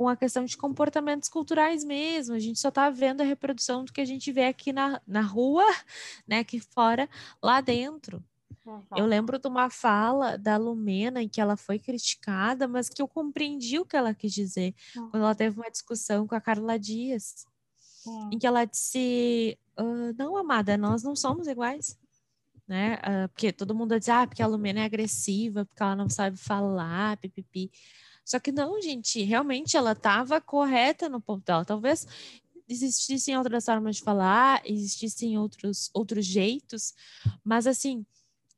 [0.00, 2.34] com a questão de comportamentos culturais mesmo.
[2.34, 5.20] A gente só está vendo a reprodução do que a gente vê aqui na, na
[5.20, 5.62] rua,
[6.26, 7.06] né, aqui fora,
[7.42, 8.24] lá dentro.
[8.64, 8.82] Uhum.
[8.96, 13.06] Eu lembro de uma fala da Lumena em que ela foi criticada, mas que eu
[13.06, 15.10] compreendi o que ela quis dizer uhum.
[15.10, 17.44] quando ela teve uma discussão com a Carla Dias,
[18.06, 18.30] uhum.
[18.32, 21.98] em que ela disse: uh, Não, amada, nós não somos iguais.
[22.66, 22.98] Né?
[23.34, 27.16] Porque todo mundo diz, ah, porque a Lumena é agressiva, porque ela não sabe falar,
[27.16, 27.68] pipipi.
[28.24, 31.64] Só que não, gente, realmente ela estava correta no ponto dela.
[31.64, 32.06] Talvez
[32.68, 36.94] existissem outras formas de falar, existissem outros, outros jeitos,
[37.42, 38.06] mas assim,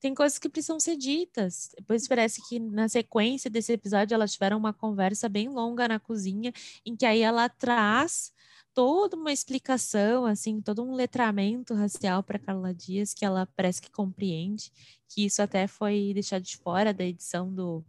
[0.02, 1.70] tem coisas que precisam ser ditas.
[1.76, 6.52] Depois parece que na sequência desse episódio elas tiveram uma conversa bem longa na cozinha,
[6.84, 8.32] em que aí ela traz
[8.74, 13.90] toda uma explicação, assim, todo um letramento racial para Carla Dias que ela parece que
[13.90, 14.72] compreende,
[15.08, 17.84] que isso até foi deixado de fora da edição do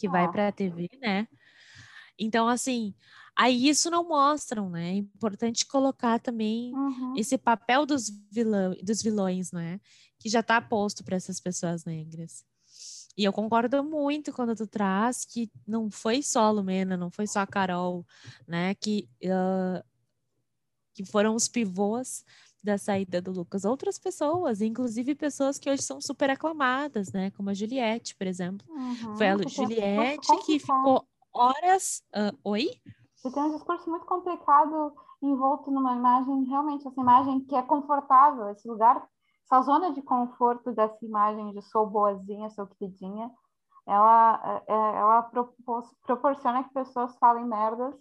[0.00, 1.28] que vai para a TV, né?
[2.18, 2.94] Então, assim,
[3.36, 4.92] aí isso não mostram, né?
[4.92, 7.14] É importante colocar também uhum.
[7.16, 9.78] esse papel dos, vilão, dos vilões, né?
[10.18, 12.44] Que já está posto para essas pessoas negras.
[13.14, 17.26] E eu concordo muito quando tu traz que não foi só a Lumena, não foi
[17.26, 18.06] só a Carol,
[18.48, 18.74] né?
[18.76, 19.84] Que, uh,
[20.94, 22.24] que foram os pivôs
[22.62, 27.30] da saída do Lucas, outras pessoas, inclusive pessoas que hoje são super aclamadas, né?
[27.32, 28.66] Como a Juliette, por exemplo.
[28.68, 32.02] Uhum, Foi a Juliette que ficou horas.
[32.14, 32.68] Uh, oi?
[33.16, 38.48] Você tem um discurso muito complicado envolto numa imagem, realmente, essa imagem que é confortável,
[38.50, 39.06] esse lugar,
[39.44, 43.30] essa zona de conforto dessa imagem de sou boazinha, sou queridinha,
[43.86, 45.22] ela, é, é, ela
[46.02, 47.94] proporciona que pessoas falem merdas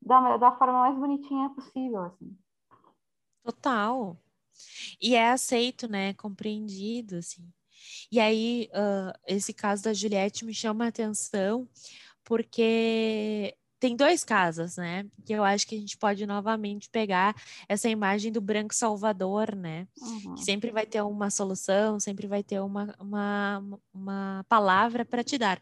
[0.00, 2.36] da, da forma mais bonitinha possível, assim.
[3.42, 4.16] Total.
[5.00, 6.14] E é aceito, né?
[6.14, 7.42] Compreendido, assim.
[8.10, 11.68] E aí, uh, esse caso da Juliette me chama a atenção,
[12.24, 15.04] porque tem dois casos, né?
[15.26, 17.34] Que eu acho que a gente pode novamente pegar
[17.68, 19.88] essa imagem do branco salvador, né?
[20.00, 20.36] Uhum.
[20.36, 25.60] Sempre vai ter uma solução, sempre vai ter uma, uma, uma palavra para te dar.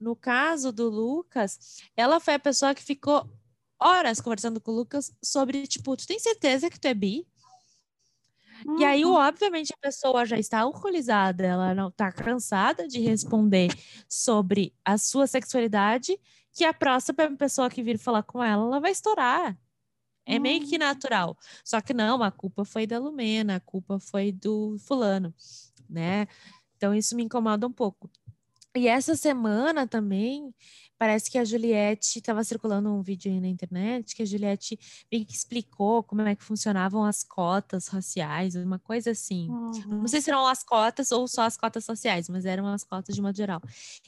[0.00, 3.30] No caso do Lucas, ela foi a pessoa que ficou
[3.80, 7.26] horas conversando com o Lucas sobre, tipo, tu tem certeza que tu é bi?
[8.66, 8.78] Uhum.
[8.78, 9.12] E aí, uhum.
[9.14, 13.70] obviamente, a pessoa já está alcoolizada, ela não está cansada de responder
[14.08, 16.18] sobre a sua sexualidade,
[16.52, 19.58] que a próxima pessoa que vir falar com ela, ela vai estourar.
[20.26, 20.78] É meio que uhum.
[20.78, 21.36] natural.
[21.62, 25.34] Só que não, a culpa foi da Lumena, a culpa foi do fulano,
[25.88, 26.26] né?
[26.76, 28.10] Então isso me incomoda um pouco.
[28.74, 30.52] E essa semana também
[30.98, 34.78] Parece que a Juliette estava circulando um vídeo aí na internet que a Juliette
[35.10, 39.48] meio que explicou como é que funcionavam as cotas raciais, uma coisa assim.
[39.50, 39.98] Uhum.
[40.00, 43.14] Não sei se eram as cotas ou só as cotas sociais, mas eram as cotas
[43.14, 43.60] de modo geral.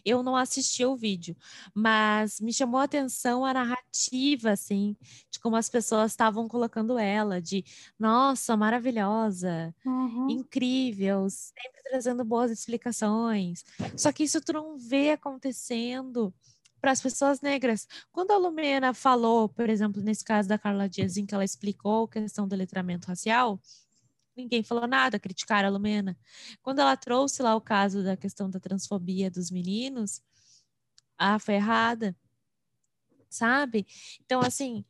[0.05, 1.37] Eu não assisti o vídeo,
[1.75, 4.97] mas me chamou a atenção a narrativa, assim,
[5.31, 7.65] de como as pessoas estavam colocando ela, de
[7.99, 10.31] nossa, maravilhosa, uhum.
[10.31, 13.65] incrível, sempre trazendo boas explicações.
[13.97, 16.33] Só que isso tu não vê acontecendo
[16.87, 17.89] para as pessoas negras.
[18.13, 22.05] Quando a Lumena falou, por exemplo, nesse caso da Carla Dias, em que ela explicou
[22.05, 23.61] a questão do letramento racial,
[24.37, 26.17] ninguém falou nada, criticaram a Lumena.
[26.63, 30.23] Quando ela trouxe lá o caso da questão da transfobia dos meninos,
[31.19, 32.15] ah, foi errada,
[33.29, 33.85] sabe?
[34.25, 34.85] Então, assim,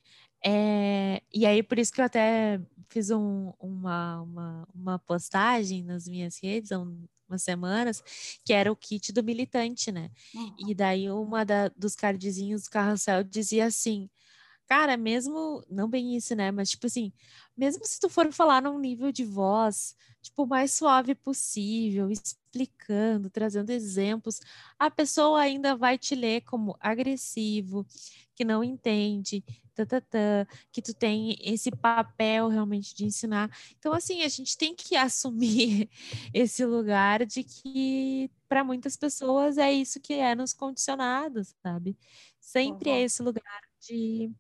[0.45, 1.23] é...
[1.33, 6.39] e aí por isso que eu até fiz um, uma, uma, uma postagem nas minhas
[6.43, 8.03] redes, um, umas semanas,
[8.45, 10.11] que era o kit do militante, né?
[10.35, 10.55] Uhum.
[10.69, 14.09] E daí uma da, dos cardzinhos do carrossel dizia assim,
[14.67, 16.51] cara, mesmo, não bem isso, né?
[16.51, 17.13] Mas tipo assim,
[17.57, 23.71] mesmo se tu for falar num nível de voz, tipo, mais suave possível, explicando, trazendo
[23.71, 24.41] exemplos,
[24.79, 27.87] a pessoa ainda vai te ler como agressivo,
[28.35, 29.43] que não entende,
[29.75, 33.51] tatatã, que tu tem esse papel realmente de ensinar.
[33.79, 35.89] Então, assim, a gente tem que assumir
[36.35, 41.97] esse lugar de que para muitas pessoas é isso que é nos condicionados, sabe?
[42.41, 42.97] Sempre uhum.
[42.97, 44.33] é esse lugar de,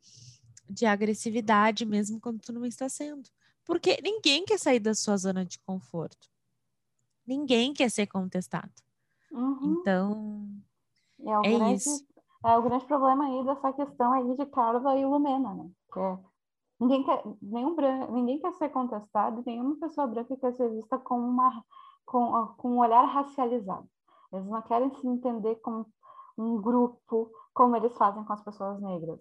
[0.69, 3.29] de agressividade, mesmo quando tu não está sendo.
[3.65, 6.29] Porque ninguém quer sair da sua zona de conforto.
[7.27, 8.73] Ninguém quer ser contestado.
[9.33, 9.79] Uhum.
[9.81, 10.49] Então,
[11.21, 12.07] é, é grande, isso.
[12.45, 15.69] É o grande problema aí dessa questão aí de Carla e Lumena, né?
[15.97, 16.19] É,
[16.79, 21.19] ninguém quer, nenhum branco, ninguém quer ser contestado, nenhuma pessoa branca quer ser vista com
[21.19, 21.65] uma
[22.05, 23.89] com, com um olhar racializado.
[24.33, 25.87] Eles não querem se entender como
[26.39, 29.19] um grupo, como eles fazem com as pessoas negras.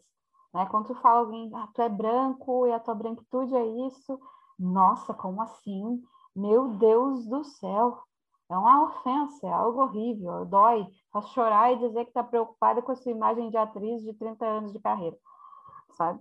[0.54, 0.66] Né?
[0.66, 4.20] Quando tu fala alguém, ah, tu é branco e a tua branquitude é isso,
[4.60, 6.04] nossa, como assim?
[6.36, 8.04] Meu Deus do céu!
[8.50, 12.92] É uma ofensa, é algo horrível, dói, faz chorar e dizer que está preocupada com
[12.92, 15.18] a sua imagem de atriz de 30 anos de carreira,
[15.92, 16.20] sabe?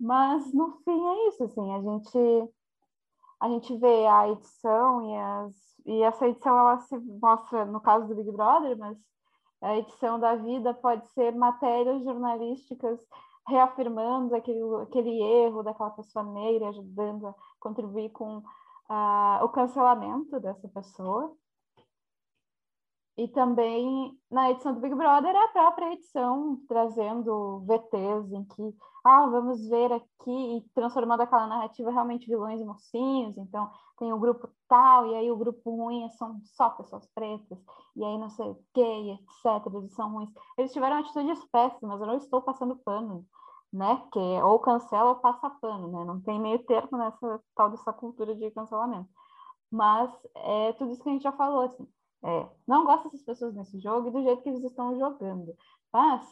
[0.00, 2.52] Mas no fim é isso, assim, a gente
[3.38, 8.08] a gente vê a edição e, as, e essa edição ela se mostra no caso
[8.08, 8.98] do Big Brother, mas
[9.66, 13.00] a edição da vida pode ser matérias jornalísticas
[13.48, 20.68] reafirmando aquele, aquele erro daquela pessoa negra, ajudando a contribuir com uh, o cancelamento dessa
[20.68, 21.36] pessoa.
[23.16, 29.26] E também na edição do Big Brother, a própria edição trazendo VTs em que, ah,
[29.26, 33.36] vamos ver aqui, e transformando aquela narrativa realmente vilões e mocinhos.
[33.38, 37.58] Então, tem o grupo tal, e aí o grupo ruim são só pessoas pretas,
[37.94, 39.74] e aí não sei o que, etc.
[39.74, 40.30] Eles são ruins.
[40.58, 43.26] Eles tiveram atitudes péssimas, eu não estou passando pano
[43.72, 44.02] né?
[44.12, 46.04] Que é ou cancela ou passa pano, né?
[46.04, 49.08] Não tem meio termo nessa tal dessa cultura de cancelamento.
[49.70, 51.86] Mas é tudo isso que a gente já falou, assim.
[52.24, 55.54] É, não gosto dessas pessoas nesse jogo e do jeito que eles estão jogando.
[55.92, 56.26] Mas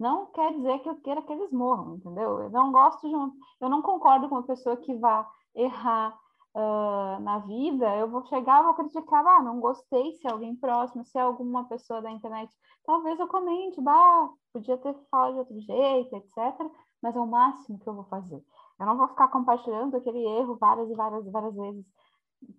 [0.00, 2.40] não quer dizer que eu queira que eles morram, entendeu?
[2.40, 6.18] Eu não gosto de um, eu não concordo com uma pessoa que vá errar
[6.54, 11.04] uh, na vida, eu vou chegar, vou criticar, ah, não gostei, se é alguém próximo,
[11.04, 12.52] se é alguma pessoa da internet,
[12.84, 16.70] talvez eu comente, bah, podia ter falado de outro jeito, etc
[17.02, 18.42] mas é o máximo que eu vou fazer.
[18.78, 21.84] Eu não vou ficar compartilhando aquele erro várias e várias e várias vezes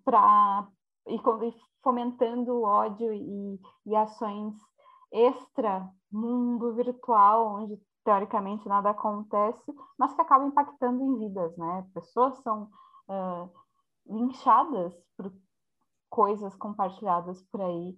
[0.04, 0.66] para
[1.08, 1.18] e,
[1.82, 4.54] fomentando ódio e, e ações
[5.10, 11.86] extra mundo virtual, onde teoricamente nada acontece, mas que acabam impactando em vidas, né?
[11.94, 12.68] Pessoas são
[13.08, 13.50] uh,
[14.06, 15.32] linchadas por
[16.10, 17.96] coisas compartilhadas por aí.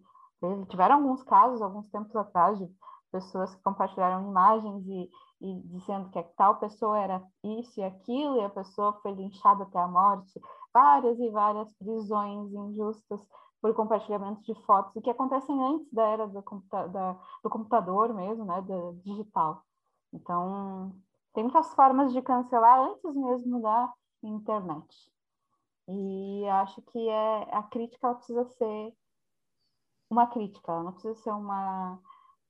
[0.69, 2.71] Tiveram alguns casos, alguns tempos atrás, de
[3.11, 5.11] pessoas que compartilharam imagens e
[5.45, 9.79] e dizendo que tal pessoa era isso e aquilo, e a pessoa foi linchada até
[9.79, 10.41] a morte,
[10.73, 13.21] várias e várias prisões injustas
[13.65, 18.13] por compartilhamento de fotos, e que acontecem antes da era do, computa da, do computador
[18.13, 19.65] mesmo, né, do digital.
[20.13, 20.95] Então,
[21.33, 23.91] tem muitas formas de cancelar antes mesmo da
[24.23, 25.11] internet.
[25.89, 28.95] E acho que é, a crítica ela precisa ser
[30.11, 31.99] uma crítica, ela não precisa ser uma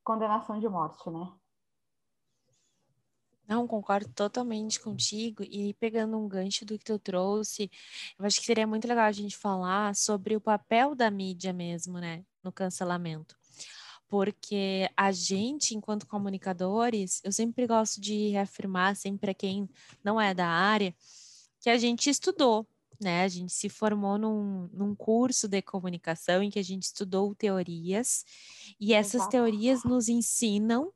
[0.02, 1.32] condenação de morte, né?
[3.46, 5.42] Não, concordo totalmente contigo.
[5.42, 7.70] E pegando um gancho do que tu trouxe,
[8.18, 11.98] eu acho que seria muito legal a gente falar sobre o papel da mídia mesmo,
[11.98, 13.36] né, no cancelamento.
[14.08, 19.68] Porque a gente, enquanto comunicadores, eu sempre gosto de reafirmar, sempre para quem
[20.02, 20.94] não é da área,
[21.60, 22.66] que a gente estudou,
[23.00, 23.24] né?
[23.24, 28.24] A gente se formou num, num curso de comunicação em que a gente estudou teorias,
[28.78, 30.92] e essas teorias nos ensinam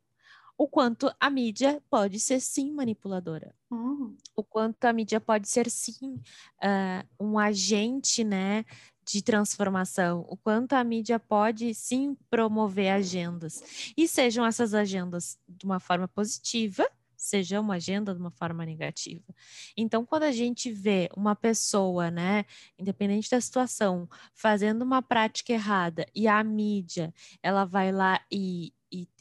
[0.58, 3.54] o quanto a mídia pode ser sim manipuladora.
[3.70, 4.16] Uhum.
[4.34, 6.20] O quanto a mídia pode ser sim
[6.60, 8.64] uh, um agente, né,
[9.06, 13.92] de transformação, o quanto a mídia pode sim promover agendas.
[13.96, 16.84] E sejam essas agendas de uma forma positiva,
[17.16, 19.24] seja uma agenda de uma forma negativa.
[19.76, 22.44] Então, quando a gente vê uma pessoa, né,
[22.78, 28.72] independente da situação, fazendo uma prática errada e a mídia, ela vai lá e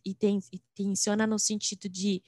[0.07, 2.23] e, tem, e tensiona no sentido de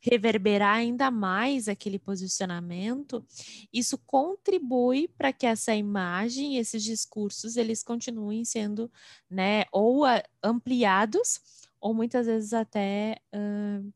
[0.00, 3.26] reverberar ainda mais aquele posicionamento,
[3.72, 8.92] isso contribui para que essa imagem, esses discursos, eles continuem sendo,
[9.30, 10.02] né, ou
[10.42, 11.40] ampliados,
[11.80, 13.92] ou muitas vezes até uh,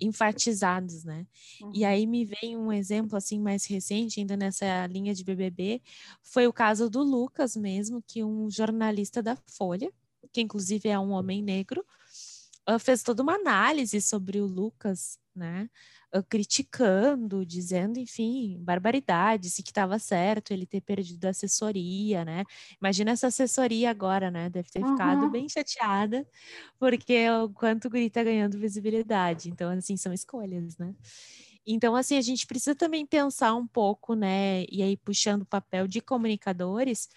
[0.00, 1.26] enfatizados, né?
[1.60, 1.72] Uhum.
[1.74, 5.82] E aí me vem um exemplo assim mais recente, ainda nessa linha de BBB,
[6.22, 9.90] foi o caso do Lucas mesmo, que um jornalista da Folha,
[10.32, 11.84] que inclusive é um homem negro,
[12.78, 15.68] fez toda uma análise sobre o Lucas, né?
[16.28, 22.44] Criticando, dizendo, enfim, barbaridades, que estava certo ele ter perdido a assessoria, né?
[22.80, 24.50] Imagina essa assessoria agora, né?
[24.50, 24.92] Deve ter uhum.
[24.92, 26.26] ficado bem chateada,
[26.78, 29.48] porque o quanto o Guri tá ganhando visibilidade.
[29.48, 30.94] Então, assim, são escolhas, né?
[31.66, 34.64] Então, assim, a gente precisa também pensar um pouco, né?
[34.70, 37.08] E aí, puxando o papel de comunicadores,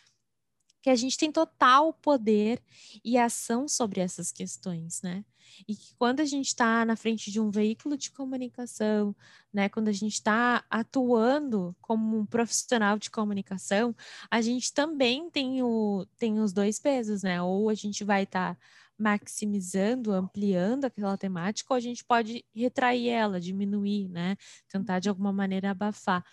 [0.85, 2.61] que a gente tem total poder
[3.03, 5.25] e ação sobre essas questões, né?
[5.67, 9.15] E que quando a gente está na frente de um veículo de comunicação,
[9.51, 13.95] né, quando a gente está atuando como um profissional de comunicação,
[14.29, 17.41] a gente também tem, o, tem os dois pesos, né?
[17.41, 18.61] Ou a gente vai estar tá
[18.97, 24.37] maximizando, ampliando aquela temática, ou a gente pode retrair ela, diminuir, né?
[24.69, 26.23] Tentar de alguma maneira abafar.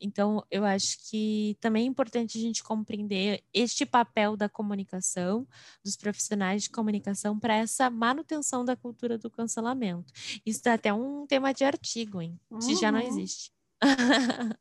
[0.00, 5.46] Então, eu acho que também é importante a gente compreender este papel da comunicação,
[5.84, 10.12] dos profissionais de comunicação, para essa manutenção da cultura do cancelamento.
[10.46, 12.38] Isso é até um tema de artigo, hein?
[12.50, 12.60] Uhum.
[12.60, 13.06] Se já não uhum.
[13.06, 13.52] existe.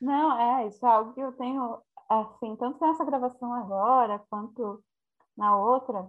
[0.00, 4.82] não, é, isso é algo que eu tenho, assim, tanto nessa gravação agora, quanto
[5.36, 6.08] na outra,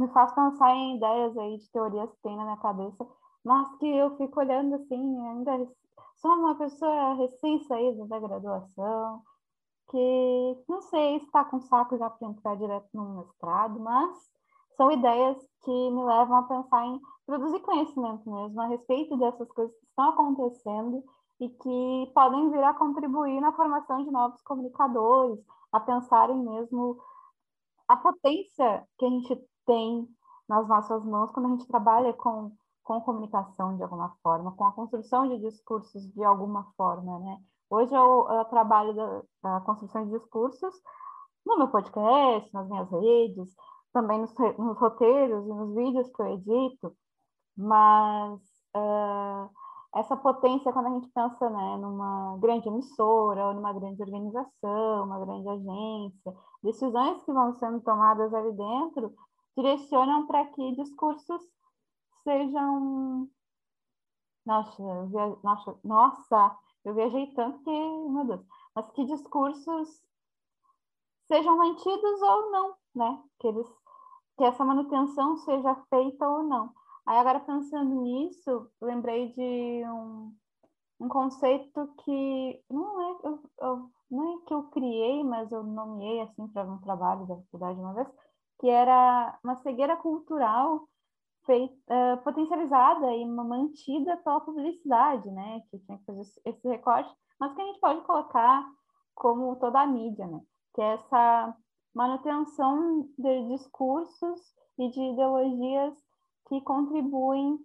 [0.00, 3.06] me faz pensar em ideias aí de teorias que tem na minha cabeça,
[3.44, 5.68] mas que eu fico olhando assim, ainda
[6.16, 9.22] sou uma pessoa recém-saída da graduação,
[9.90, 14.16] que não sei se está com saco já para entrar direto no mestrado, mas
[14.74, 19.76] são ideias que me levam a pensar em produzir conhecimento mesmo a respeito dessas coisas
[19.76, 21.04] que estão acontecendo
[21.40, 25.38] e que podem vir a contribuir na formação de novos comunicadores,
[25.72, 26.98] a pensarem mesmo
[27.86, 30.08] a potência que a gente tem
[30.48, 32.52] nas nossas mãos quando a gente trabalha com,
[32.82, 37.38] com comunicação de alguma forma, com a construção de discursos de alguma forma, né?
[37.70, 40.74] Hoje eu, eu trabalho da, da, construção de discursos
[41.46, 43.54] no meu podcast, nas minhas redes,
[43.92, 46.96] também nos, nos roteiros e nos vídeos que eu edito,
[47.56, 48.40] mas
[48.76, 49.48] uh,
[49.94, 55.20] essa potência, quando a gente pensa né, numa grande emissora, ou numa grande organização, uma
[55.24, 56.34] grande agência,
[56.64, 59.14] decisões que vão sendo tomadas ali dentro
[59.56, 61.42] direcionam para que discursos
[62.24, 63.28] sejam.
[64.44, 65.36] Nossa, eu via...
[65.42, 70.02] nossa, nossa, eu viajei tanto que, meu Deus, mas que discursos
[71.28, 73.22] sejam mantidos ou não, né?
[73.38, 73.66] Que, eles,
[74.36, 76.72] que essa manutenção seja feita ou não.
[77.06, 80.34] Aí agora pensando nisso, lembrei de um,
[81.00, 86.20] um conceito que não é, eu, eu, não é que eu criei, mas eu nomeei
[86.20, 88.08] assim para um trabalho da faculdade uma vez,
[88.60, 90.86] que era uma cegueira cultural
[91.46, 95.62] feita, uh, potencializada e mantida pela publicidade, né?
[95.70, 98.70] Que tinha que fazer esse recorte, mas que a gente pode colocar
[99.14, 100.40] como toda a mídia, né?
[100.74, 101.56] Que é essa
[101.94, 104.40] manutenção de discursos
[104.78, 105.94] e de ideologias
[106.48, 107.58] que contribuem,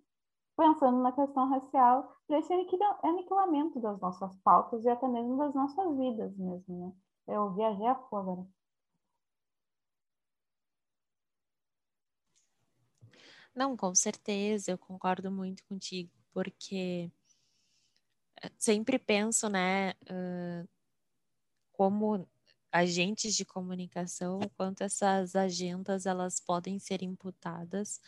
[0.56, 2.54] pensando na questão racial, para esse
[3.04, 6.94] aniquilamento das nossas pautas e até mesmo das nossas vidas mesmo, né?
[7.28, 8.46] Eu viajei a fora.
[13.56, 17.12] Não, com certeza, eu concordo muito contigo, porque
[18.42, 19.94] eh, sempre penso, né,
[21.72, 22.28] como
[22.72, 28.00] agentes de comunicação, quanto essas agendas elas podem ser imputadas,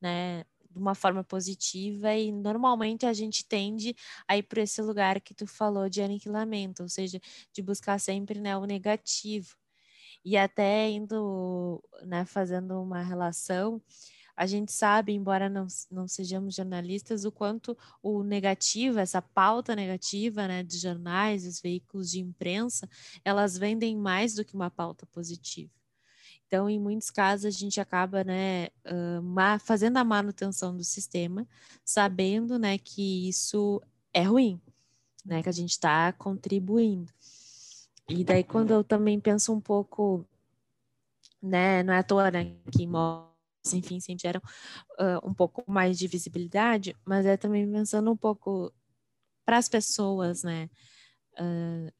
[0.00, 3.94] né, de uma forma positiva e normalmente a gente tende
[4.26, 7.20] a ir para esse lugar que tu falou de aniquilamento, ou seja,
[7.52, 9.56] de buscar sempre né, o negativo.
[10.24, 13.82] E até indo, né, fazendo uma relação,
[14.38, 20.46] a gente sabe, embora não, não sejamos jornalistas, o quanto o negativo, essa pauta negativa
[20.46, 22.88] né, de jornais, os veículos de imprensa,
[23.24, 25.72] elas vendem mais do que uma pauta positiva.
[26.46, 28.68] Então, em muitos casos, a gente acaba né,
[29.60, 31.44] fazendo a manutenção do sistema,
[31.84, 33.82] sabendo né, que isso
[34.14, 34.60] é ruim,
[35.26, 37.12] né, que a gente está contribuindo.
[38.08, 40.24] E daí, quando eu também penso um pouco,
[41.42, 42.86] né, não é à toa né, que
[43.72, 44.40] enfim, sempre geram
[45.00, 48.72] uh, um pouco mais de visibilidade, mas é também pensando um pouco
[49.44, 50.68] para as pessoas, né,
[51.38, 51.92] uh,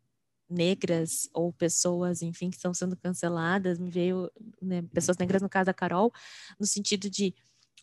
[0.49, 4.31] negras ou pessoas, enfim, que estão sendo canceladas, me veio,
[4.63, 6.13] né, pessoas negras no caso da Carol,
[6.59, 7.35] no sentido de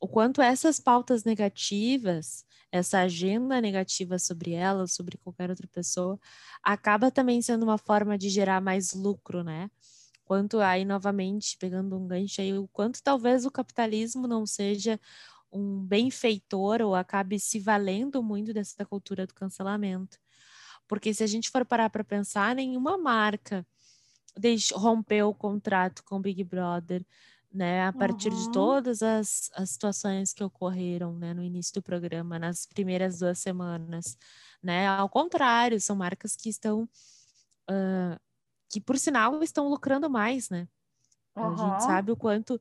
[0.02, 6.20] o quanto essas pautas negativas, essa agenda negativa sobre ela, sobre qualquer outra pessoa,
[6.62, 9.70] acaba também sendo uma forma de gerar mais lucro, né?
[10.26, 15.00] Quanto aí novamente pegando um gancho aí o quanto talvez o capitalismo não seja
[15.52, 20.18] um benfeitor ou acabe se valendo muito dessa cultura do cancelamento.
[20.88, 23.66] Porque se a gente for parar para pensar, nenhuma marca
[24.74, 27.06] rompeu o contrato com o Big Brother,
[27.52, 28.38] né, a partir uhum.
[28.38, 33.40] de todas as, as situações que ocorreram, né, no início do programa, nas primeiras duas
[33.40, 34.18] semanas,
[34.62, 36.84] né, ao contrário, são marcas que estão
[37.70, 38.20] uh,
[38.76, 40.68] que por sinal estão lucrando mais, né?
[41.34, 41.46] Uhum.
[41.46, 42.60] A gente sabe o quanto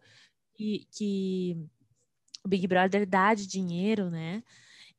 [0.55, 1.57] que, que
[2.45, 4.41] o Big Brother dá de dinheiro, né?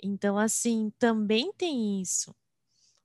[0.03, 2.35] Então, assim, também tem isso.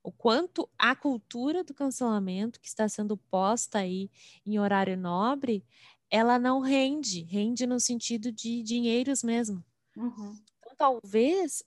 [0.03, 4.11] O quanto a cultura do cancelamento que está sendo posta aí
[4.45, 5.65] em horário nobre,
[6.11, 9.65] ela não rende, rende no sentido de dinheiros mesmo.
[9.97, 10.37] Uhum.
[10.59, 11.63] Então, talvez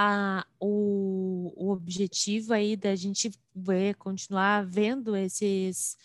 [0.00, 5.98] a, o, o objetivo aí da gente ver, continuar vendo esses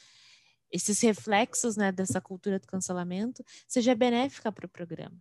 [0.72, 5.16] esses reflexos né, dessa cultura do cancelamento seja benéfica para o programa.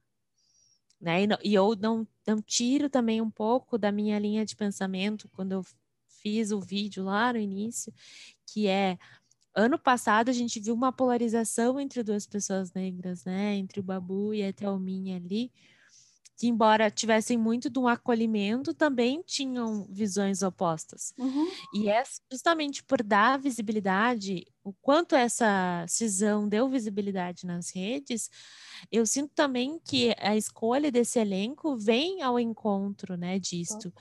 [0.99, 1.25] Né?
[1.25, 5.53] E, e, eu não, não tiro também um pouco da minha linha de pensamento quando
[5.53, 5.63] eu
[6.23, 7.93] fiz o vídeo lá no início,
[8.47, 8.97] que é
[9.55, 13.55] ano passado a gente viu uma polarização entre duas pessoas negras, né?
[13.57, 15.53] Entre o Babu e a Thelminha ali,
[16.37, 21.13] que embora tivessem muito de um acolhimento, também tinham visões opostas.
[21.19, 21.49] Uhum.
[21.75, 28.31] E é justamente por dar visibilidade, o quanto essa cisão deu visibilidade nas redes,
[28.91, 33.93] eu sinto também que a escolha desse elenco vem ao encontro, né, disto,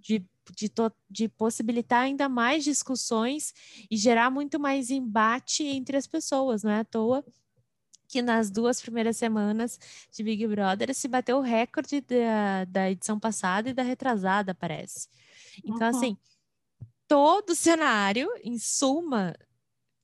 [0.00, 0.24] de,
[0.56, 0.72] de,
[1.08, 3.52] de possibilitar ainda mais discussões
[3.90, 7.24] e gerar muito mais embate entre as pessoas, não é à toa
[8.14, 9.76] que nas duas primeiras semanas
[10.12, 15.08] de Big Brother se bateu o recorde da, da edição passada e da retrasada, parece.
[15.64, 15.96] Então, uhum.
[15.96, 16.16] assim,
[17.08, 19.34] todo o cenário, em suma,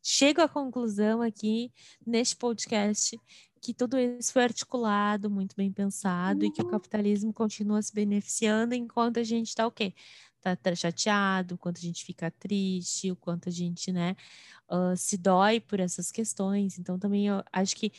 [0.03, 1.73] chego à conclusão aqui
[2.05, 3.17] neste podcast
[3.61, 6.47] que tudo isso foi articulado, muito bem pensado, uhum.
[6.47, 6.71] e que o uhum.
[6.73, 9.95] capitalismo continua se beneficiando enquanto a gente está o quê?
[10.41, 14.17] Tá, chateado, o quanto a gente fica triste, o quanto a gente, né,
[14.71, 16.79] uh, se dói por essas questões.
[16.79, 17.93] Então, também eu acho que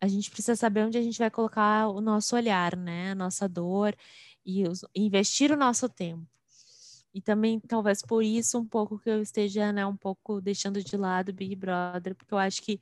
[0.00, 3.48] a gente precisa saber onde a gente vai colocar o nosso olhar, né, a nossa
[3.48, 3.96] dor
[4.44, 6.26] e os, investir o nosso tempo.
[7.14, 10.96] E também, talvez por isso, um pouco que eu esteja, né, um pouco deixando de
[10.96, 12.80] lado Big Brother, porque eu acho que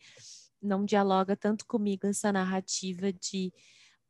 [0.60, 3.52] não dialoga tanto comigo essa narrativa de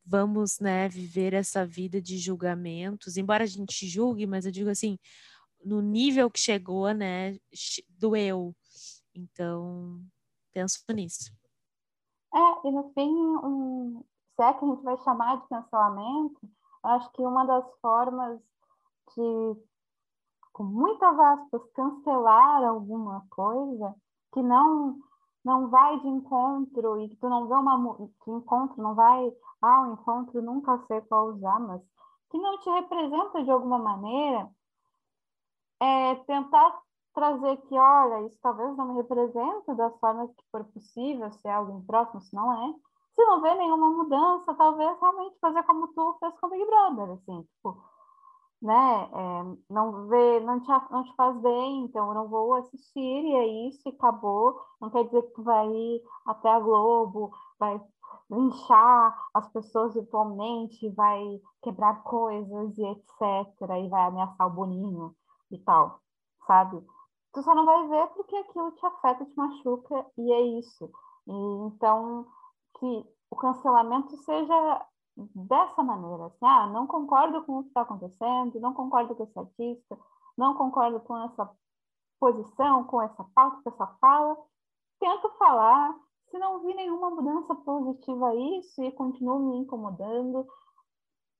[0.07, 4.99] vamos, né, viver essa vida de julgamentos, embora a gente julgue, mas eu digo assim,
[5.65, 7.37] no nível que chegou, né,
[7.89, 8.55] doeu.
[9.15, 10.01] Então,
[10.53, 11.33] penso nisso.
[12.33, 14.05] É, e no fim, um,
[14.37, 16.41] se é que a gente vai chamar de cancelamento,
[16.85, 18.39] acho que uma das formas
[19.17, 19.57] de,
[20.53, 23.95] com muitas aspas, cancelar alguma coisa
[24.33, 25.01] que não
[25.47, 29.33] não vai de encontro e que tu não vê uma de encontro, não vai
[29.63, 31.81] ao encontro, nunca sei qual usar, mas
[32.29, 34.51] que não te representa de alguma maneira,
[35.81, 36.83] é tentar
[37.15, 41.53] trazer que, olha, isso talvez não me representa das formas que for possível, se é
[41.53, 42.75] alguém próximo, se não é.
[43.15, 47.11] Se não vê nenhuma mudança, talvez realmente fazer como tu fez com o Big Brother,
[47.11, 47.81] assim, tipo,
[48.61, 53.01] né, é, não vê, não te, não te faz bem, então eu não vou assistir,
[53.01, 54.61] e é isso, e acabou.
[54.81, 57.81] Não quer dizer que tu vai ir até a Globo, vai
[58.31, 63.61] linchar as pessoas virtualmente, vai quebrar coisas e etc.
[63.85, 65.15] E vai ameaçar o Boninho
[65.51, 66.01] e tal,
[66.47, 66.85] sabe?
[67.33, 70.91] Tu só não vai ver porque aquilo te afeta, te machuca e é isso.
[71.27, 71.33] E,
[71.67, 72.27] então,
[72.79, 74.87] que o cancelamento seja
[75.17, 79.39] dessa maneira, assim, ah, não concordo com o que está acontecendo, não concordo com esse
[79.39, 79.99] artista,
[80.37, 81.51] não concordo com essa
[82.21, 84.37] posição, com essa pauta, com essa fala,
[85.01, 85.97] tento falar,
[86.31, 90.47] se não vi nenhuma mudança positiva a isso e continuo me incomodando,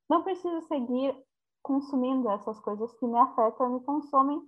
[0.09, 1.15] não preciso seguir
[1.63, 4.41] consumindo essas coisas que me afetam, me consomem,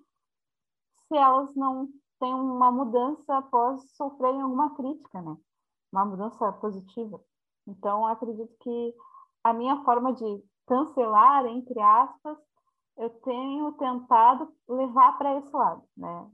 [1.08, 1.88] se elas não
[2.20, 5.36] têm uma mudança após sofrerem alguma crítica, né?
[5.92, 7.20] Uma mudança positiva.
[7.66, 8.94] Então, acredito que
[9.44, 12.38] a minha forma de cancelar, entre aspas,
[12.96, 16.30] eu tenho tentado levar para esse lado, né?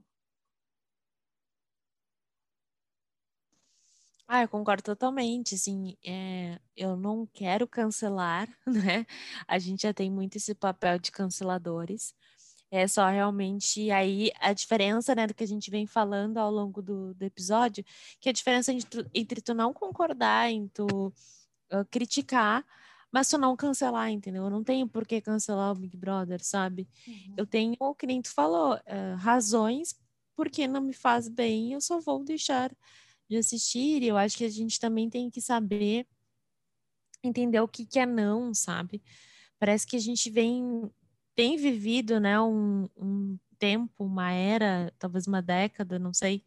[4.27, 9.05] Ah, eu concordo totalmente, assim, é, eu não quero cancelar, né?
[9.47, 12.13] A gente já tem muito esse papel de canceladores.
[12.71, 16.81] É só realmente aí a diferença, né, do que a gente vem falando ao longo
[16.81, 17.85] do, do episódio,
[18.19, 21.13] que a diferença entre, entre tu não concordar, em tu
[21.71, 22.65] uh, criticar,
[23.15, 24.43] mas tu não cancelar, entendeu?
[24.43, 26.85] Eu não tenho por que cancelar o Big Brother, sabe?
[27.07, 27.33] Uhum.
[27.37, 29.95] Eu tenho, que nem tu falou, uh, razões
[30.35, 32.75] porque não me faz bem, eu só vou deixar
[33.29, 34.03] de assistir.
[34.03, 36.05] E eu acho que a gente também tem que saber
[37.23, 39.01] entender o que, que é não, sabe?
[39.57, 40.91] Parece que a gente vem
[41.33, 46.43] tem vivido, né, um, um tempo, uma era, talvez uma década, não sei,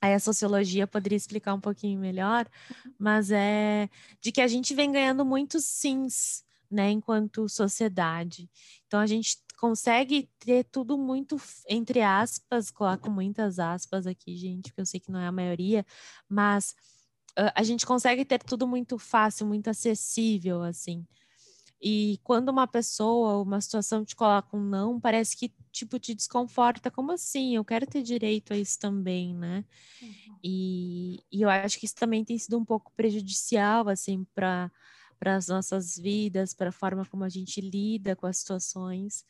[0.00, 2.48] aí a sociologia poderia explicar um pouquinho melhor,
[2.98, 3.88] mas é
[4.20, 8.48] de que a gente vem ganhando muitos sims, né, enquanto sociedade.
[8.86, 11.36] Então a gente consegue ter tudo muito,
[11.68, 15.84] entre aspas, coloco muitas aspas aqui, gente, porque eu sei que não é a maioria,
[16.28, 16.74] mas
[17.54, 21.06] a gente consegue ter tudo muito fácil, muito acessível, assim.
[21.80, 26.90] E quando uma pessoa, uma situação te coloca um não, parece que tipo te desconforta.
[26.90, 27.54] Como assim?
[27.56, 29.64] Eu quero ter direito a isso também, né?
[30.02, 30.38] Uhum.
[30.42, 34.70] E, e eu acho que isso também tem sido um pouco prejudicial, assim, para
[35.18, 39.24] para as nossas vidas, para a forma como a gente lida com as situações.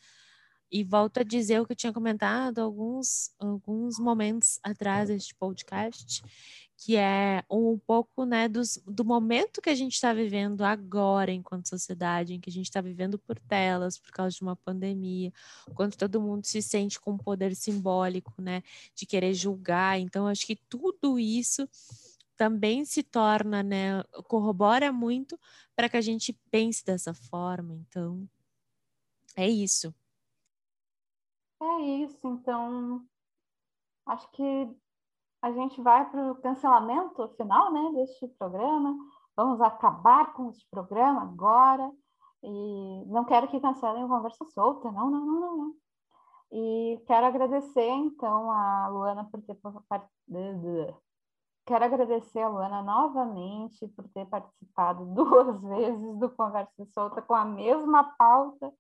[0.70, 6.23] E volto a dizer o que eu tinha comentado alguns, alguns momentos atrás deste podcast,
[6.77, 11.69] que é um pouco né, dos, do momento que a gente está vivendo agora enquanto
[11.69, 15.32] sociedade, em que a gente está vivendo por telas por causa de uma pandemia,
[15.74, 18.62] quando todo mundo se sente com um poder simbólico, né,
[18.95, 19.99] de querer julgar.
[19.99, 21.69] Então, acho que tudo isso
[22.36, 25.39] também se torna, né, corrobora muito
[25.74, 27.74] para que a gente pense dessa forma.
[27.74, 28.28] Então,
[29.35, 29.93] é isso.
[31.60, 33.05] É isso, então
[34.06, 34.76] acho que
[35.43, 38.97] a gente vai para o cancelamento final né, deste programa.
[39.36, 41.90] Vamos acabar com este programa agora.
[42.43, 45.74] E não quero que cancelem a conversa solta, não, não, não, não, não.
[46.51, 49.59] E quero agradecer, então, a Luana por ter
[51.66, 57.44] Quero agradecer a Luana novamente por ter participado duas vezes do Conversa Solta com a
[57.44, 58.72] mesma pauta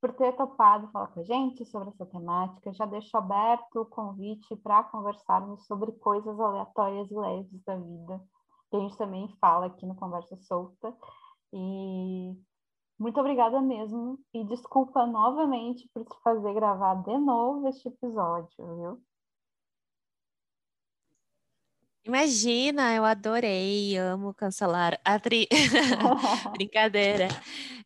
[0.00, 2.72] por ter topado falar com a gente sobre essa temática.
[2.72, 8.22] Já deixo aberto o convite para conversarmos sobre coisas aleatórias e leves da vida,
[8.70, 10.94] que a gente também fala aqui no Conversa Solta.
[11.52, 12.36] E
[12.98, 14.18] muito obrigada mesmo.
[14.32, 19.09] E desculpa novamente por te fazer gravar de novo este episódio, viu?
[22.04, 24.98] Imagina, eu adorei, amo cancelar.
[25.04, 25.46] A tri...
[26.56, 27.28] Brincadeira.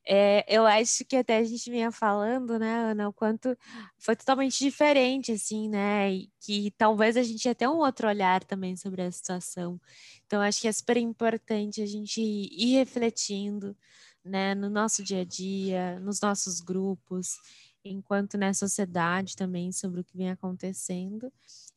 [0.06, 3.56] É, eu acho que até a gente vinha falando, né, Ana, o quanto
[3.98, 8.44] foi totalmente diferente, assim, né, e que talvez a gente ia ter um outro olhar
[8.44, 9.80] também sobre a situação.
[10.26, 13.76] Então, acho que é super importante a gente ir refletindo,
[14.24, 17.38] né, no nosso dia a dia, nos nossos grupos,
[17.84, 21.32] enquanto na sociedade também sobre o que vem acontecendo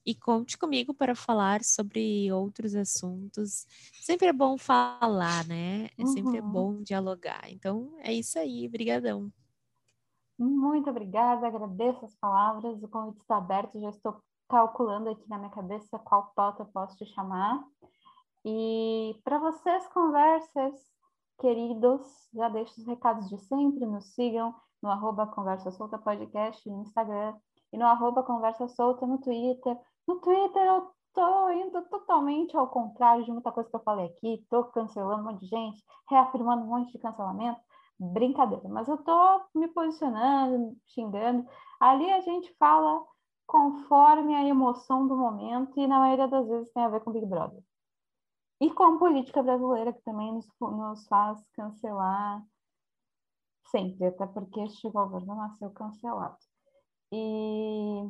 [0.05, 3.67] e conte comigo para falar sobre outros assuntos.
[4.01, 5.89] Sempre é bom falar, né?
[5.97, 6.49] É sempre é uhum.
[6.49, 7.51] bom dialogar.
[7.51, 8.67] Então, é isso aí.
[8.69, 9.29] Brigadão.
[10.39, 12.81] Muito obrigada, agradeço as palavras.
[12.81, 17.05] O convite está aberto, já estou calculando aqui na minha cabeça qual pauta posso te
[17.07, 17.61] chamar.
[18.45, 20.73] E para vocês, conversas,
[21.41, 26.81] queridos, já deixo os recados de sempre, nos sigam no arroba Conversa Solta Podcast no
[26.81, 27.35] Instagram
[27.71, 29.77] e no arroba Conversa Solta no Twitter.
[30.07, 34.45] No Twitter eu tô indo totalmente ao contrário de muita coisa que eu falei aqui,
[34.49, 37.59] tô cancelando um monte de gente, reafirmando um monte de cancelamento,
[37.99, 41.47] brincadeira, mas eu tô me posicionando, xingando.
[41.79, 43.03] Ali a gente fala
[43.47, 47.25] conforme a emoção do momento e na maioria das vezes tem a ver com Big
[47.25, 47.63] Brother.
[48.59, 52.43] e com política brasileira, que também nos, nos faz cancelar
[53.69, 56.37] sempre, até porque este governo nasceu cancelado.
[57.11, 58.03] E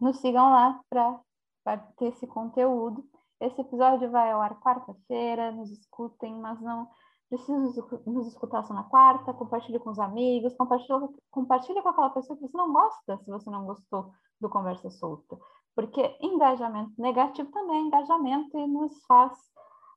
[0.00, 3.04] nos sigam lá para ter esse conteúdo.
[3.40, 6.88] Esse episódio vai ao ar quarta-feira, nos escutem, mas não
[7.28, 7.58] precisa
[8.06, 12.46] nos escutar só na quarta, compartilhe com os amigos, compartilhe, compartilhe com aquela pessoa que
[12.46, 15.38] você não gosta, se você não gostou do Conversa Solta.
[15.74, 19.32] Porque engajamento negativo também é engajamento e nos faz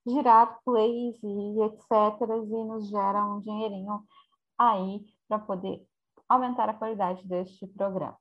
[0.07, 2.21] girar plays e etc.
[2.29, 4.03] e nos gera um dinheirinho
[4.57, 5.85] aí para poder
[6.27, 8.17] aumentar a qualidade deste programa.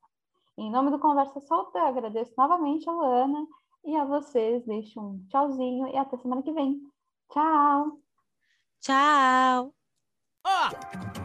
[0.57, 3.47] Em nome do Conversa Solta, eu agradeço novamente a Luana
[3.85, 4.65] e a vocês.
[4.65, 6.81] Deixo um tchauzinho e até semana que vem.
[7.31, 7.99] Tchau!
[8.81, 9.75] Tchau!
[10.47, 11.24] Oh!